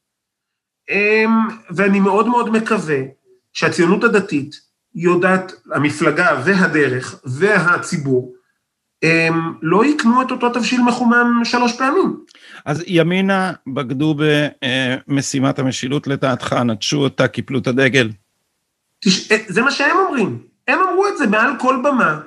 [0.90, 2.98] אמ, ואני מאוד מאוד מקווה
[3.52, 4.60] שהציונות הדתית
[4.94, 8.34] יודעת, המפלגה והדרך והציבור,
[9.02, 12.16] הם לא יקנו את אותו תבשיל מחומם שלוש פעמים.
[12.64, 14.14] אז ימינה בגדו
[15.08, 18.10] במשימת המשילות לדעתך, נטשו אותה, קיפלו את הדגל.
[19.04, 19.32] תש...
[19.48, 20.38] זה מה שהם אומרים,
[20.68, 22.20] הם אמרו את זה מעל כל במה.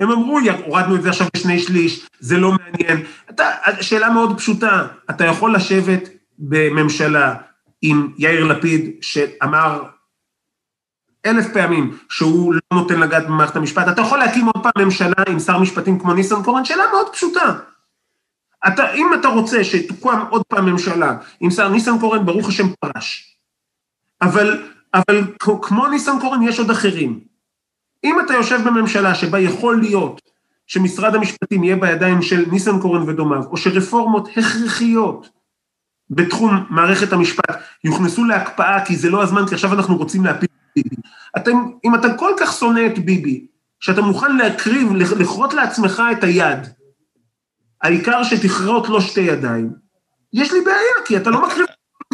[0.00, 3.04] הם אמרו, הורדנו את זה עכשיו לשני שליש, זה לא מעניין.
[3.30, 3.50] אתה,
[3.80, 6.08] שאלה מאוד פשוטה, אתה יכול לשבת
[6.38, 7.34] בממשלה
[7.82, 9.82] עם יאיר לפיד, שאמר
[11.30, 15.38] אלף פעמים שהוא לא נותן לגעת במערכת המשפט, אתה יכול להקים עוד פעם ממשלה עם
[15.38, 17.54] שר משפטים כמו ניסנקורן, שאלה מאוד פשוטה.
[18.66, 23.36] אתה, אם אתה רוצה שתוקם עוד פעם ממשלה עם שר ניסנקורן, ברוך השם פרש.
[24.22, 24.62] אבל,
[24.94, 25.24] אבל
[25.62, 27.20] כמו ניסנקורן יש עוד אחרים.
[28.04, 30.20] אם אתה יושב בממשלה שבה יכול להיות
[30.66, 35.28] שמשרד המשפטים יהיה בידיים של ניסנקורן ודומיו, או שרפורמות הכרחיות
[36.10, 40.48] בתחום מערכת המשפט יוכנסו להקפאה, כי זה לא הזמן, כי עכשיו אנחנו רוצים להפיל
[40.82, 41.02] ביבי.
[41.36, 41.52] אתם,
[41.84, 43.46] אם אתה כל כך שונא את ביבי,
[43.80, 46.58] שאתה מוכן להקריב, לכרות לעצמך את היד,
[47.82, 49.70] העיקר שתכרות לו שתי ידיים,
[50.32, 51.66] יש לי בעיה, כי אתה לא מקריב...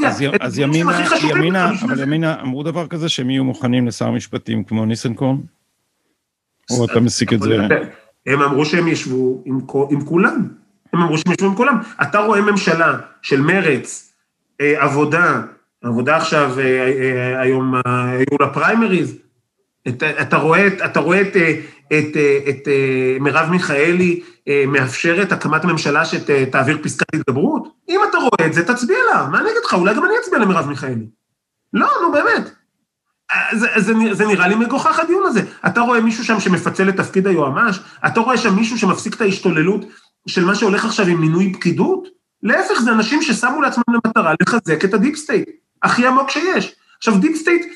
[0.07, 0.93] אז, אז ימינה,
[1.31, 5.37] ימינה, אבל ימינה אמרו דבר כזה שהם יהיו מוכנים לשר המשפטים כמו ניסנקורן?
[6.71, 7.57] או אתה מסיק את זה?
[8.27, 9.59] הם אמרו שהם ישבו עם,
[9.91, 10.49] עם כולם.
[10.93, 11.79] הם אמרו שהם ישבו עם כולם.
[12.03, 14.13] אתה רואה ממשלה של מרץ,
[14.61, 15.43] אה, עבודה,
[15.85, 19.19] עבודה עכשיו, אה, אה, היום היו לה פריימריז,
[19.89, 21.37] אתה, רואה, אתה רואה את,
[21.87, 22.17] את,
[22.49, 22.69] את
[23.21, 24.23] מרב מיכאלי
[24.67, 27.69] מאפשרת הקמת ממשלה שתעביר פסקת התגברות?
[27.89, 29.75] אם אתה רואה את זה, תצביע לה, מה אני אגיד לך?
[29.75, 31.07] אולי גם אני אצביע למרב מיכאלי.
[31.73, 32.51] לא, נו באמת.
[33.53, 35.41] זה, זה, זה נראה לי מגוחך הדיון הזה.
[35.67, 37.79] אתה רואה מישהו שם שמפצל את תפקיד היועמ"ש?
[38.07, 39.85] אתה רואה שם מישהו שמפסיק את ההשתוללות
[40.27, 42.09] של מה שהולך עכשיו עם מינוי פקידות?
[42.43, 45.49] להפך, זה אנשים ששמו לעצמם למטרה לחזק את ה deep state,
[45.85, 46.75] הכי עמוק שיש.
[46.99, 47.67] עכשיו, deep state,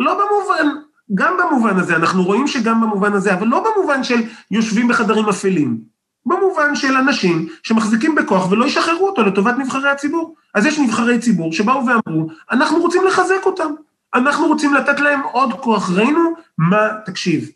[0.00, 0.68] לא במובן,
[1.14, 5.78] גם במובן הזה, אנחנו רואים שגם במובן הזה, אבל לא במובן של יושבים בחדרים אפלים.
[6.26, 10.34] במובן של אנשים שמחזיקים בכוח ולא ישחררו אותו לטובת נבחרי הציבור.
[10.54, 13.72] אז יש נבחרי ציבור שבאו ואמרו, אנחנו רוצים לחזק אותם.
[14.14, 15.90] אנחנו רוצים לתת להם עוד כוח.
[15.90, 16.20] ראינו
[16.58, 17.50] מה, תקשיב,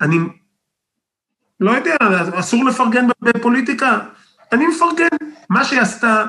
[0.00, 0.16] אני
[1.60, 1.96] לא יודע,
[2.34, 3.98] אסור לפרגן בפוליטיקה,
[4.52, 5.08] אני מפרגן.
[5.50, 6.26] מה שעשתה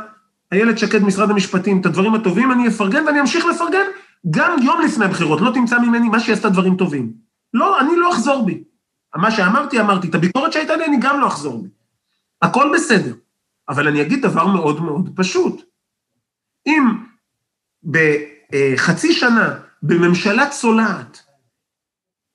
[0.52, 3.86] איילת שקד, משרד המשפטים, את הדברים הטובים, אני אפרגן ואני אמשיך לפרגן
[4.30, 7.14] גם יום לפני הבחירות, לא תמצא ממני מה שהיא עשתה דברים טובים.
[7.54, 8.64] לא, אני לא אחזור בי.
[9.16, 10.08] מה שאמרתי, אמרתי.
[10.08, 11.70] את הביקורת שהייתה לי, אני גם לא אחזור בי.
[12.41, 13.16] הכל בסדר.
[13.70, 15.62] אבל אני אגיד דבר מאוד מאוד פשוט.
[16.68, 16.84] אם
[17.91, 17.97] ב...
[18.54, 21.24] אה, חצי שנה בממשלה צולעת,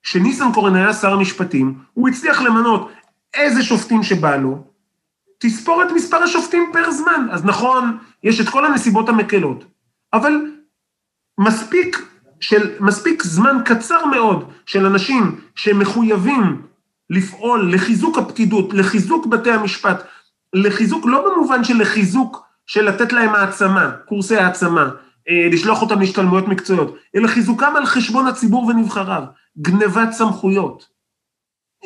[0.03, 2.91] שניסנקורן היה שר המשפטים, הוא הצליח למנות
[3.35, 4.65] איזה שופטים שבא לו,
[5.39, 7.27] תספור את מספר השופטים פר זמן.
[7.31, 9.65] אז נכון, יש את כל הנסיבות המקלות,
[10.13, 10.33] אבל
[11.41, 12.03] מספיק,
[12.41, 16.63] של, מספיק זמן קצר מאוד של אנשים שמחויבים
[17.11, 20.03] לפעול לחיזוק הפקידות, לחיזוק בתי המשפט,
[20.55, 24.91] לחיזוק, לא במובן של לחיזוק של לתת להם העצמה, קורסי העצמה,
[25.29, 29.23] אה, לשלוח אותם להשתלמויות מקצועיות, אלא חיזוקם על חשבון הציבור ונבחריו,
[29.59, 30.89] גנבת סמכויות.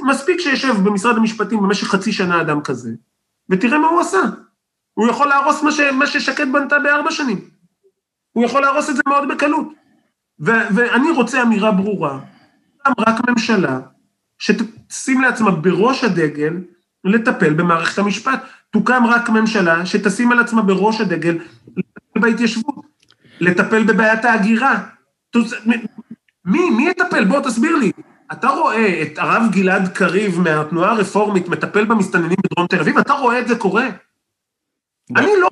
[0.02, 2.90] מספיק שישב במשרד המשפטים במשך חצי שנה אדם כזה,
[3.50, 4.20] ותראה מה הוא עשה.
[4.94, 7.38] הוא יכול להרוס מה, ש, מה ששקד בנתה בארבע שנים.
[8.32, 9.68] הוא יכול להרוס את זה מאוד בקלות.
[10.40, 12.18] ו, ואני רוצה אמירה ברורה,
[12.86, 13.80] גם רק ממשלה
[14.38, 16.54] שתשים לעצמה בראש הדגל
[17.04, 18.44] לטפל במערכת המשפט.
[18.70, 21.38] תוקם רק ממשלה שתשים על עצמה בראש הדגל
[21.76, 22.84] לטפל בהתיישבות.
[23.40, 24.86] לטפל בבעיית ההגירה.
[26.44, 27.24] מי, מי יטפל?
[27.24, 27.92] בוא תסביר לי.
[28.32, 32.98] אתה רואה את הרב גלעד קריב מהתנועה הרפורמית מטפל במסתננים בדרום תל אביב?
[32.98, 33.88] אתה רואה את זה קורה?
[35.16, 35.48] אני לא...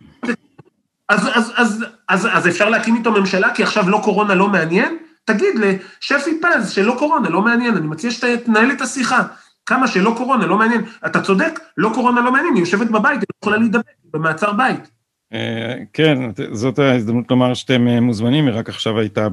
[1.09, 4.99] אז, אז, אז, אז, אז אפשר להקים איתו ממשלה כי עכשיו לא קורונה לא מעניין?
[5.25, 9.23] תגיד לשפי פז שלא קורונה לא מעניין, אני מציע שתנהל את השיחה.
[9.67, 10.85] כמה שלא קורונה לא מעניין.
[11.07, 14.91] אתה צודק, לא קורונה לא מעניין, היא יושבת בבית, היא לא יכולה להידבק, במעצר בית.
[15.33, 16.19] אה, כן,
[16.53, 19.29] זאת ההזדמנות לומר שאתם אה, מוזמנים, היא רק עכשיו הייתה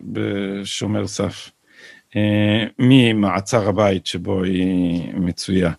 [0.00, 1.50] בשומר סף.
[2.16, 5.72] אה, ממעצר הבית שבו היא מצויה.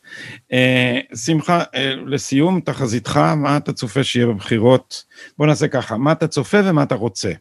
[0.53, 5.03] אה, שמחה, אה, לסיום, תחזיתך, מה אתה צופה שיהיה בבחירות?
[5.37, 7.31] בוא נעשה ככה, מה אתה צופה ומה אתה רוצה?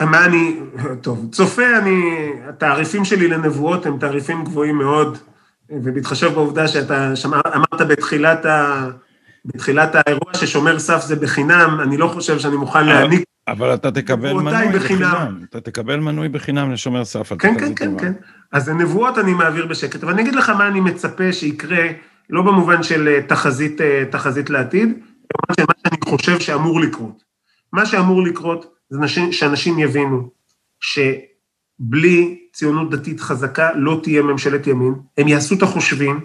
[0.00, 0.56] מה אני,
[1.02, 5.18] טוב, צופה אני, התעריפים שלי לנבואות הם תעריפים גבוהים מאוד,
[5.70, 8.88] ובהתחשב בעובדה שאתה שמע, אמרת בתחילת, ה,
[9.44, 14.32] בתחילת האירוע ששומר סף זה בחינם, אני לא חושב שאני מוכן להעניק אבל אתה תקבל
[14.32, 15.40] מנוי בחינם.
[15.50, 17.32] אתה תקבל מנוי בחינם לשומר סף.
[17.32, 18.12] כן, כן, כן, כן.
[18.52, 21.86] אז הנבואות אני מעביר בשקט, אבל אני אגיד לך מה אני מצפה שיקרה,
[22.30, 27.22] לא במובן של אה, תחזית, אה, תחזית לעתיד, במובן של מה שאני חושב שאמור לקרות.
[27.72, 30.30] מה שאמור לקרות זה שאנשים יבינו
[30.80, 36.20] שבלי ציונות דתית חזקה לא תהיה ממשלת ימין, הם יעשו את החושבים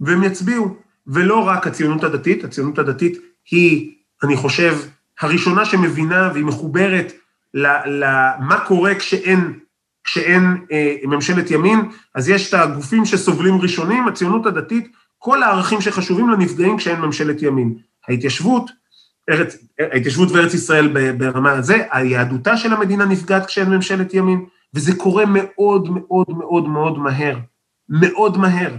[0.00, 0.76] והם יצביעו.
[1.06, 3.18] ולא רק הציונות הדתית, הציונות הדתית
[3.50, 4.78] היא, אני חושב,
[5.20, 7.12] הראשונה שמבינה והיא מחוברת
[7.54, 9.58] למה קורה כשאין,
[10.04, 11.80] כשאין אה, ממשלת ימין,
[12.14, 14.88] אז יש את הגופים שסובלים ראשונים, הציונות הדתית,
[15.18, 17.74] כל הערכים שחשובים לה נפגעים כשאין ממשלת ימין.
[18.08, 18.70] ההתיישבות,
[19.30, 19.56] ארץ,
[19.92, 24.44] ההתיישבות וארץ ישראל ברמה הזה, היהדותה של המדינה נפגעת כשאין ממשלת ימין,
[24.74, 27.38] וזה קורה מאוד מאוד מאוד מאוד מהר,
[27.88, 28.76] מאוד מהר.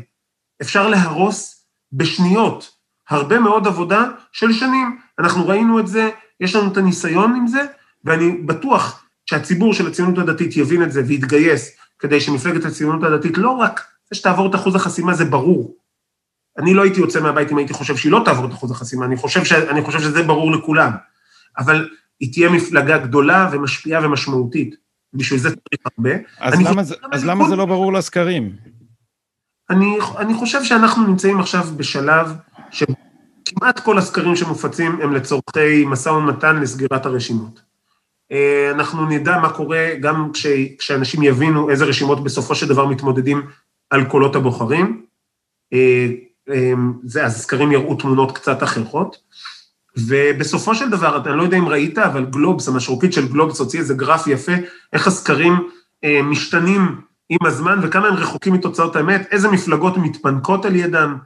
[0.61, 2.71] אפשר להרוס בשניות
[3.09, 4.99] הרבה מאוד עבודה של שנים.
[5.19, 6.09] אנחנו ראינו את זה
[6.39, 7.65] יש לנו את הניסיון עם זה,
[8.03, 13.49] ואני בטוח שהציבור של הציונות הדתית יבין את זה ויתגייס כדי שמפלגת הציונות הדתית לא
[13.49, 15.75] רק זה שתעבור את אחוז החסימה זה ברור.
[16.57, 19.17] אני לא הייתי יוצא מהבית אם הייתי חושב שהיא לא תעבור את אחוז החסימה, אני
[19.17, 19.53] חושב, ש...
[19.53, 20.91] אני חושב שזה ברור לכולם.
[21.57, 24.75] אבל היא תהיה מפלגה גדולה ומשפיעה ומשמעותית.
[25.15, 26.11] בשביל זה צריך הרבה.
[26.39, 28.55] אז, למה, חושב, זה, אז למה זה לא ברור לסקרים?
[29.69, 32.33] אני, אני חושב שאנחנו נמצאים עכשיו בשלב
[32.71, 32.93] שבו
[33.59, 37.61] כמעט כל הסקרים שמופצים הם לצורכי משא ומתן לסגירת הרשימות.
[38.31, 40.45] אה, אנחנו נדע מה קורה גם כש,
[40.79, 43.47] כשאנשים יבינו איזה רשימות בסופו של דבר מתמודדים
[43.89, 45.05] על קולות הבוחרים.
[45.73, 46.07] אה,
[46.49, 49.17] אה, זה, אז הסקרים יראו תמונות קצת אחרות.
[49.97, 53.93] ובסופו של דבר, אני לא יודע אם ראית, אבל גלובס, המשרוקית של גלובס הוציא איזה
[53.93, 54.51] גרף יפה,
[54.93, 55.69] איך הסקרים
[56.23, 61.17] משתנים עם הזמן וכמה הם רחוקים מתוצאות האמת, איזה מפלגות מתפנקות על ידם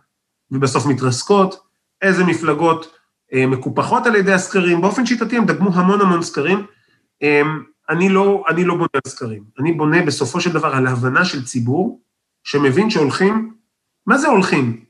[0.52, 1.69] ובסוף מתרסקות,
[2.02, 2.96] איזה מפלגות
[3.34, 6.66] אה, מקופחות על ידי הסקרים, באופן שיטתי הם דגמו המון המון סקרים.
[7.24, 7.42] אה,
[7.90, 11.46] אני לא, אני לא בונה על סקרים, אני בונה בסופו של דבר על ההבנה של
[11.46, 12.02] ציבור
[12.44, 13.54] שמבין שהולכים,
[14.08, 14.86] מה זה הולכים?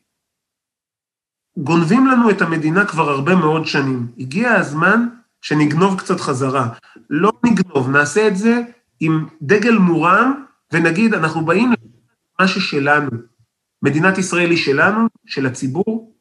[1.57, 4.07] גונבים לנו את המדינה כבר הרבה מאוד שנים.
[4.17, 5.07] הגיע הזמן
[5.41, 6.69] שנגנוב קצת חזרה.
[7.09, 8.61] לא נגנוב, נעשה את זה
[8.99, 10.43] עם דגל מורם,
[10.73, 11.73] ונגיד, אנחנו באים
[12.39, 13.11] למה ששלנו.
[13.81, 16.13] מדינת ישראל היא שלנו, של הציבור,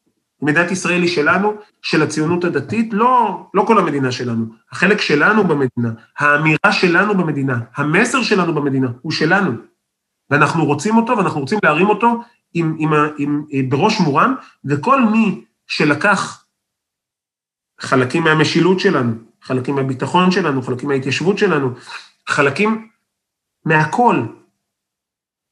[0.42, 4.46] מדינת ישראל היא שלנו, של הציונות הדתית, לא, לא כל המדינה שלנו.
[4.72, 9.52] החלק שלנו במדינה, האמירה שלנו במדינה, המסר שלנו במדינה, הוא שלנו.
[10.30, 12.22] ואנחנו רוצים אותו, ואנחנו רוצים להרים אותו
[12.54, 14.34] עם, עם, עם, עם, בראש מורם,
[14.64, 16.44] וכל מי שלקח
[17.80, 21.70] חלקים מהמשילות שלנו, חלקים מהביטחון שלנו, חלקים מההתיישבות שלנו,
[22.26, 22.88] חלקים
[23.64, 24.22] מהכל,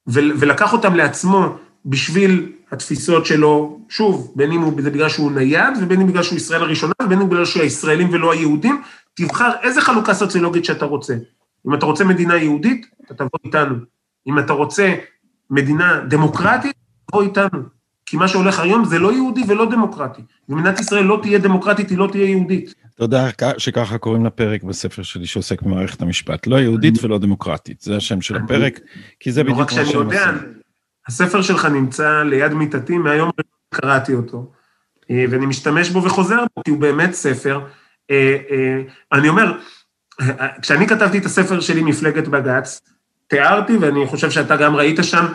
[0.07, 6.07] ולקח אותם לעצמו בשביל התפיסות שלו, שוב, בין אם זה בגלל שהוא נייד, ובין אם
[6.07, 8.83] בגלל שהוא ישראל הראשונה, ובין אם בגלל שהוא הישראלים ולא היהודים,
[9.15, 11.15] תבחר איזה חלוקה סוציולוגית שאתה רוצה.
[11.69, 13.75] אם אתה רוצה מדינה יהודית, אתה תבוא איתנו.
[14.27, 14.95] אם אתה רוצה
[15.51, 16.73] מדינה דמוקרטית,
[17.11, 17.77] תבוא איתנו.
[18.07, 20.23] כי מה שהולך היום זה לא יהודי ולא דמוקרטי.
[20.49, 22.75] ומדינת ישראל לא תהיה דמוקרטית, היא לא תהיה יהודית.
[22.97, 26.47] תודה שככה קוראים לפרק בספר שלי שעוסק במערכת המשפט.
[26.47, 28.81] לא יהודית ולא דמוקרטית, זה השם של הפרק,
[29.21, 30.01] כי זה בדיוק מה שהם עושים.
[30.01, 30.56] לא רק שאני יודע,
[31.09, 33.31] הספר שלך נמצא ליד מיטתי, מהיום
[33.75, 34.53] קראתי אותו,
[35.11, 37.61] אה, ואני משתמש בו וחוזר בו, כי הוא באמת ספר.
[38.11, 38.83] אה, אה,
[39.13, 39.59] אני אומר,
[40.63, 42.81] כשאני כתבתי את הספר שלי, מפלגת בג"ץ,
[43.27, 45.27] תיארתי, ואני חושב שאתה גם ראית שם,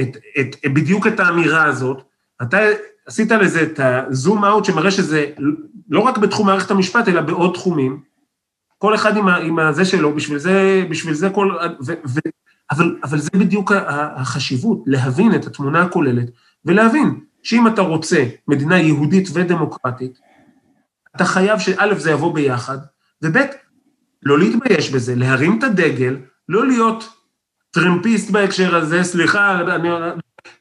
[0.00, 2.02] את, את, בדיוק את האמירה הזאת.
[2.42, 2.58] אתה
[3.06, 5.26] עשית לזה את הזום אאוט שמראה שזה
[5.88, 8.00] לא רק בתחום מערכת המשפט, אלא בעוד תחומים.
[8.78, 11.56] כל אחד עם, ה, עם הזה שלו, בשביל זה, בשביל זה כל...
[11.86, 12.20] ו, ו,
[12.70, 13.72] אבל, אבל זה בדיוק
[14.16, 16.30] החשיבות, להבין את התמונה הכוללת,
[16.64, 20.18] ולהבין שאם אתה רוצה מדינה יהודית ודמוקרטית,
[21.16, 22.78] אתה חייב שא' זה יבוא ביחד,
[23.22, 23.38] וב'
[24.22, 26.16] לא להתבייש בזה, להרים את הדגל,
[26.48, 27.08] לא להיות
[27.70, 29.88] טרמפיסט בהקשר הזה, סליחה, אני,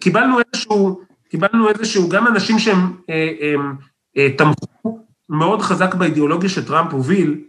[0.01, 3.75] קיבלנו איזשהו, קיבלנו איזשהו, גם אנשים שהם הם, אה, הם,
[4.17, 7.41] אה, תמכו מאוד חזק באידיאולוגיה שטראמפ הוביל,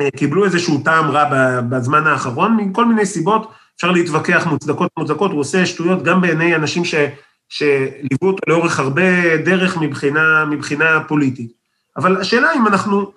[0.00, 1.24] אה, קיבלו איזשהו טעם רע
[1.60, 3.52] בזמן האחרון, מכל מיני סיבות,
[3.82, 6.94] אפשר להתווכח מוצדקות מוצדקות, הוא עושה שטויות גם בעיני אנשים ש,
[7.48, 11.52] שליוו אותו לאורך הרבה דרך מבחינה, מבחינה פוליטית.
[11.96, 13.12] אבל השאלה אם אנחנו,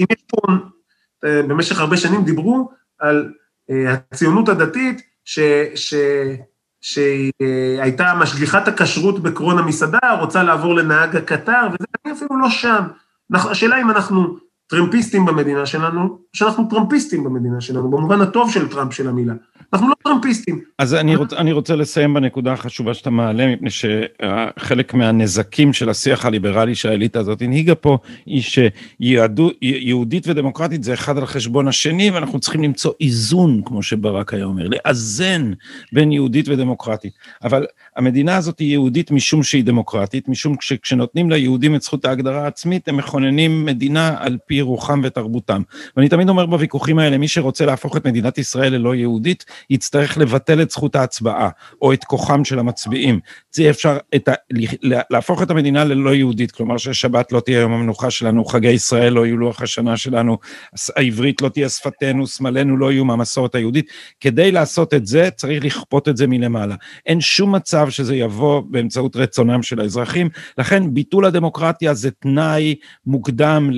[0.00, 0.52] אם יש פה,
[1.24, 3.32] אה, במשך הרבה שנים דיברו על
[3.88, 5.38] הציונות הדתית, ש,
[5.74, 5.94] ש,
[6.80, 12.82] שהייתה משגיחת הכשרות בקרון המסעדה, רוצה לעבור לנהג הקטר, וזה, אפילו לא שם.
[13.34, 14.36] השאלה אם אנחנו
[14.72, 19.34] טרמפיסטים במדינה שלנו, שאנחנו טרמפיסטים במדינה שלנו, במובן הטוב של טראמפ של המילה.
[19.72, 20.60] אנחנו לא טראמפיסטים.
[20.78, 26.26] אז אני, רוצ, אני רוצה לסיים בנקודה החשובה שאתה מעלה, מפני שחלק מהנזקים של השיח
[26.26, 32.62] הליברלי שהאליטה הזאת הנהיגה פה, היא שיהודית ודמוקרטית זה אחד על חשבון השני, ואנחנו צריכים
[32.62, 35.52] למצוא איזון, כמו שברק היה אומר, לאזן
[35.92, 37.12] בין יהודית ודמוקרטית.
[37.44, 37.66] אבל
[37.96, 42.96] המדינה הזאת היא יהודית משום שהיא דמוקרטית, משום שכשנותנים ליהודים את זכות ההגדרה העצמית, הם
[42.96, 45.62] מכוננים מדינה על פי רוחם ותרבותם.
[45.96, 50.62] ואני תמיד אומר בוויכוחים האלה, מי שרוצה להפוך את מדינת ישראל ללא יהודית, יצטרך לבטל
[50.62, 51.48] את זכות ההצבעה,
[51.82, 53.20] או את כוחם של המצביעים.
[53.52, 54.32] זה אפשר את ה,
[55.10, 59.26] להפוך את המדינה ללא יהודית, כלומר ששבת לא תהיה יום המנוחה שלנו, חגי ישראל לא
[59.26, 60.38] יהיו לוח השנה שלנו,
[60.96, 63.90] העברית לא תהיה שפתנו, סמלינו לא יהיו מהמסורת היהודית.
[64.20, 66.74] כדי לעשות את זה, צריך לכפות את זה מלמעלה.
[67.06, 72.74] אין שום מצב שזה יבוא באמצעות רצונם של האזרחים, לכן ביטול הדמוקרטיה זה תנאי
[73.06, 73.70] מוקדם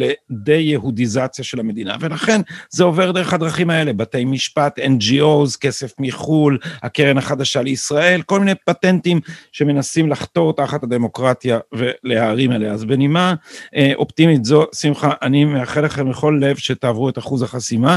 [0.75, 7.19] לדי-יהודיזציה של המדינה, ולכן זה עובר דרך הדרכים האלה, בתי משפט, NGOs, כסף מחו"ל, הקרן
[7.19, 9.21] החדשה לישראל, כל מיני פטנטים
[9.53, 12.73] שמנסים לחתור תחת הדמוקרטיה ולהערים אליה.
[12.73, 13.35] אז בנימה
[13.77, 17.97] אה, אופטימית זו, שמחה, אני מאחל לכם מכל לב שתעברו את אחוז החסימה,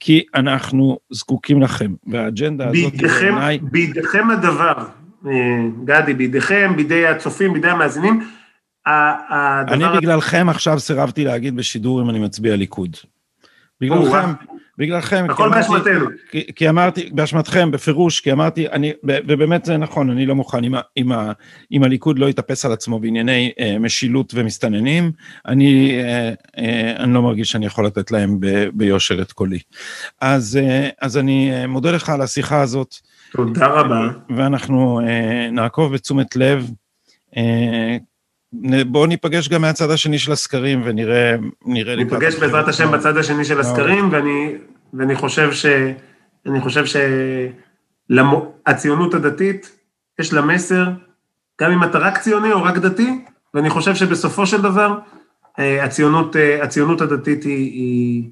[0.00, 3.58] כי אנחנו זקוקים לכם, והאג'נדה הזאת בעיניי...
[3.62, 4.72] בידיכם הדבר,
[5.26, 5.32] אה,
[5.84, 8.20] גדי, בידיכם, בידי הצופים, בידי המאזינים.
[9.68, 12.96] אני בגללכם עכשיו סירבתי להגיד בשידור אם אני מצביע ליכוד.
[13.80, 14.32] בגללכם,
[14.78, 16.06] בגללכם, הכל באשמתנו.
[16.30, 20.74] כי, כי אמרתי, באשמתכם, בפירוש, כי אמרתי, אני, ובאמת זה נכון, אני לא מוכן, אם,
[20.96, 21.12] אם,
[21.72, 25.12] אם הליכוד לא יתאפס על עצמו בענייני אה, משילות ומסתננים,
[25.46, 29.58] אני, אה, אה, אני לא מרגיש שאני יכול לתת להם ב, ביושר את קולי.
[30.20, 32.94] אז, אה, אז אני אה, מודה לך על השיחה הזאת.
[33.32, 34.08] תודה רבה.
[34.36, 36.70] ואנחנו אה, נעקוב בתשומת לב.
[37.36, 37.96] אה,
[38.86, 41.34] בואו ניפגש גם מהצד השני של הסקרים ונראה...
[41.66, 44.52] נראה ניפגש בעזרת השם בצד השני של הסקרים, ואני,
[44.94, 45.66] ואני חושב ש...
[46.46, 46.84] אני חושב
[48.08, 49.78] שהציונות הדתית,
[50.20, 50.84] יש לה מסר,
[51.60, 53.24] גם אם אתה רק ציוני או רק דתי,
[53.54, 54.98] ואני חושב שבסופו של דבר,
[55.58, 58.30] אה, הציונות, אה, הציונות הדתית היא, היא,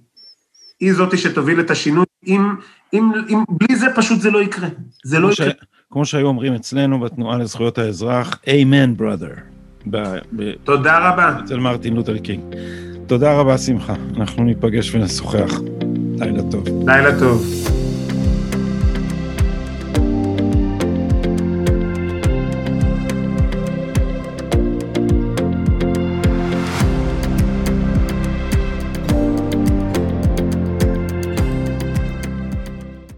[0.80, 2.54] היא זאתי שתוביל את השינוי, אם,
[2.92, 4.68] אם, אם בלי זה פשוט זה לא יקרה.
[5.04, 5.50] זה לא יקרה.
[5.90, 9.55] כמו שהיו אומרים אצלנו בתנועה לזכויות האזרח, אמן ברother.
[9.90, 9.96] ב,
[10.36, 11.36] ב, תודה רבה.
[11.44, 12.40] אצל מרטין לותר קינג.
[13.06, 13.94] תודה רבה, שמחה.
[14.16, 15.60] אנחנו ניפגש ונשוחח.
[16.18, 16.64] לילה טוב.
[16.86, 17.44] לילה טוב.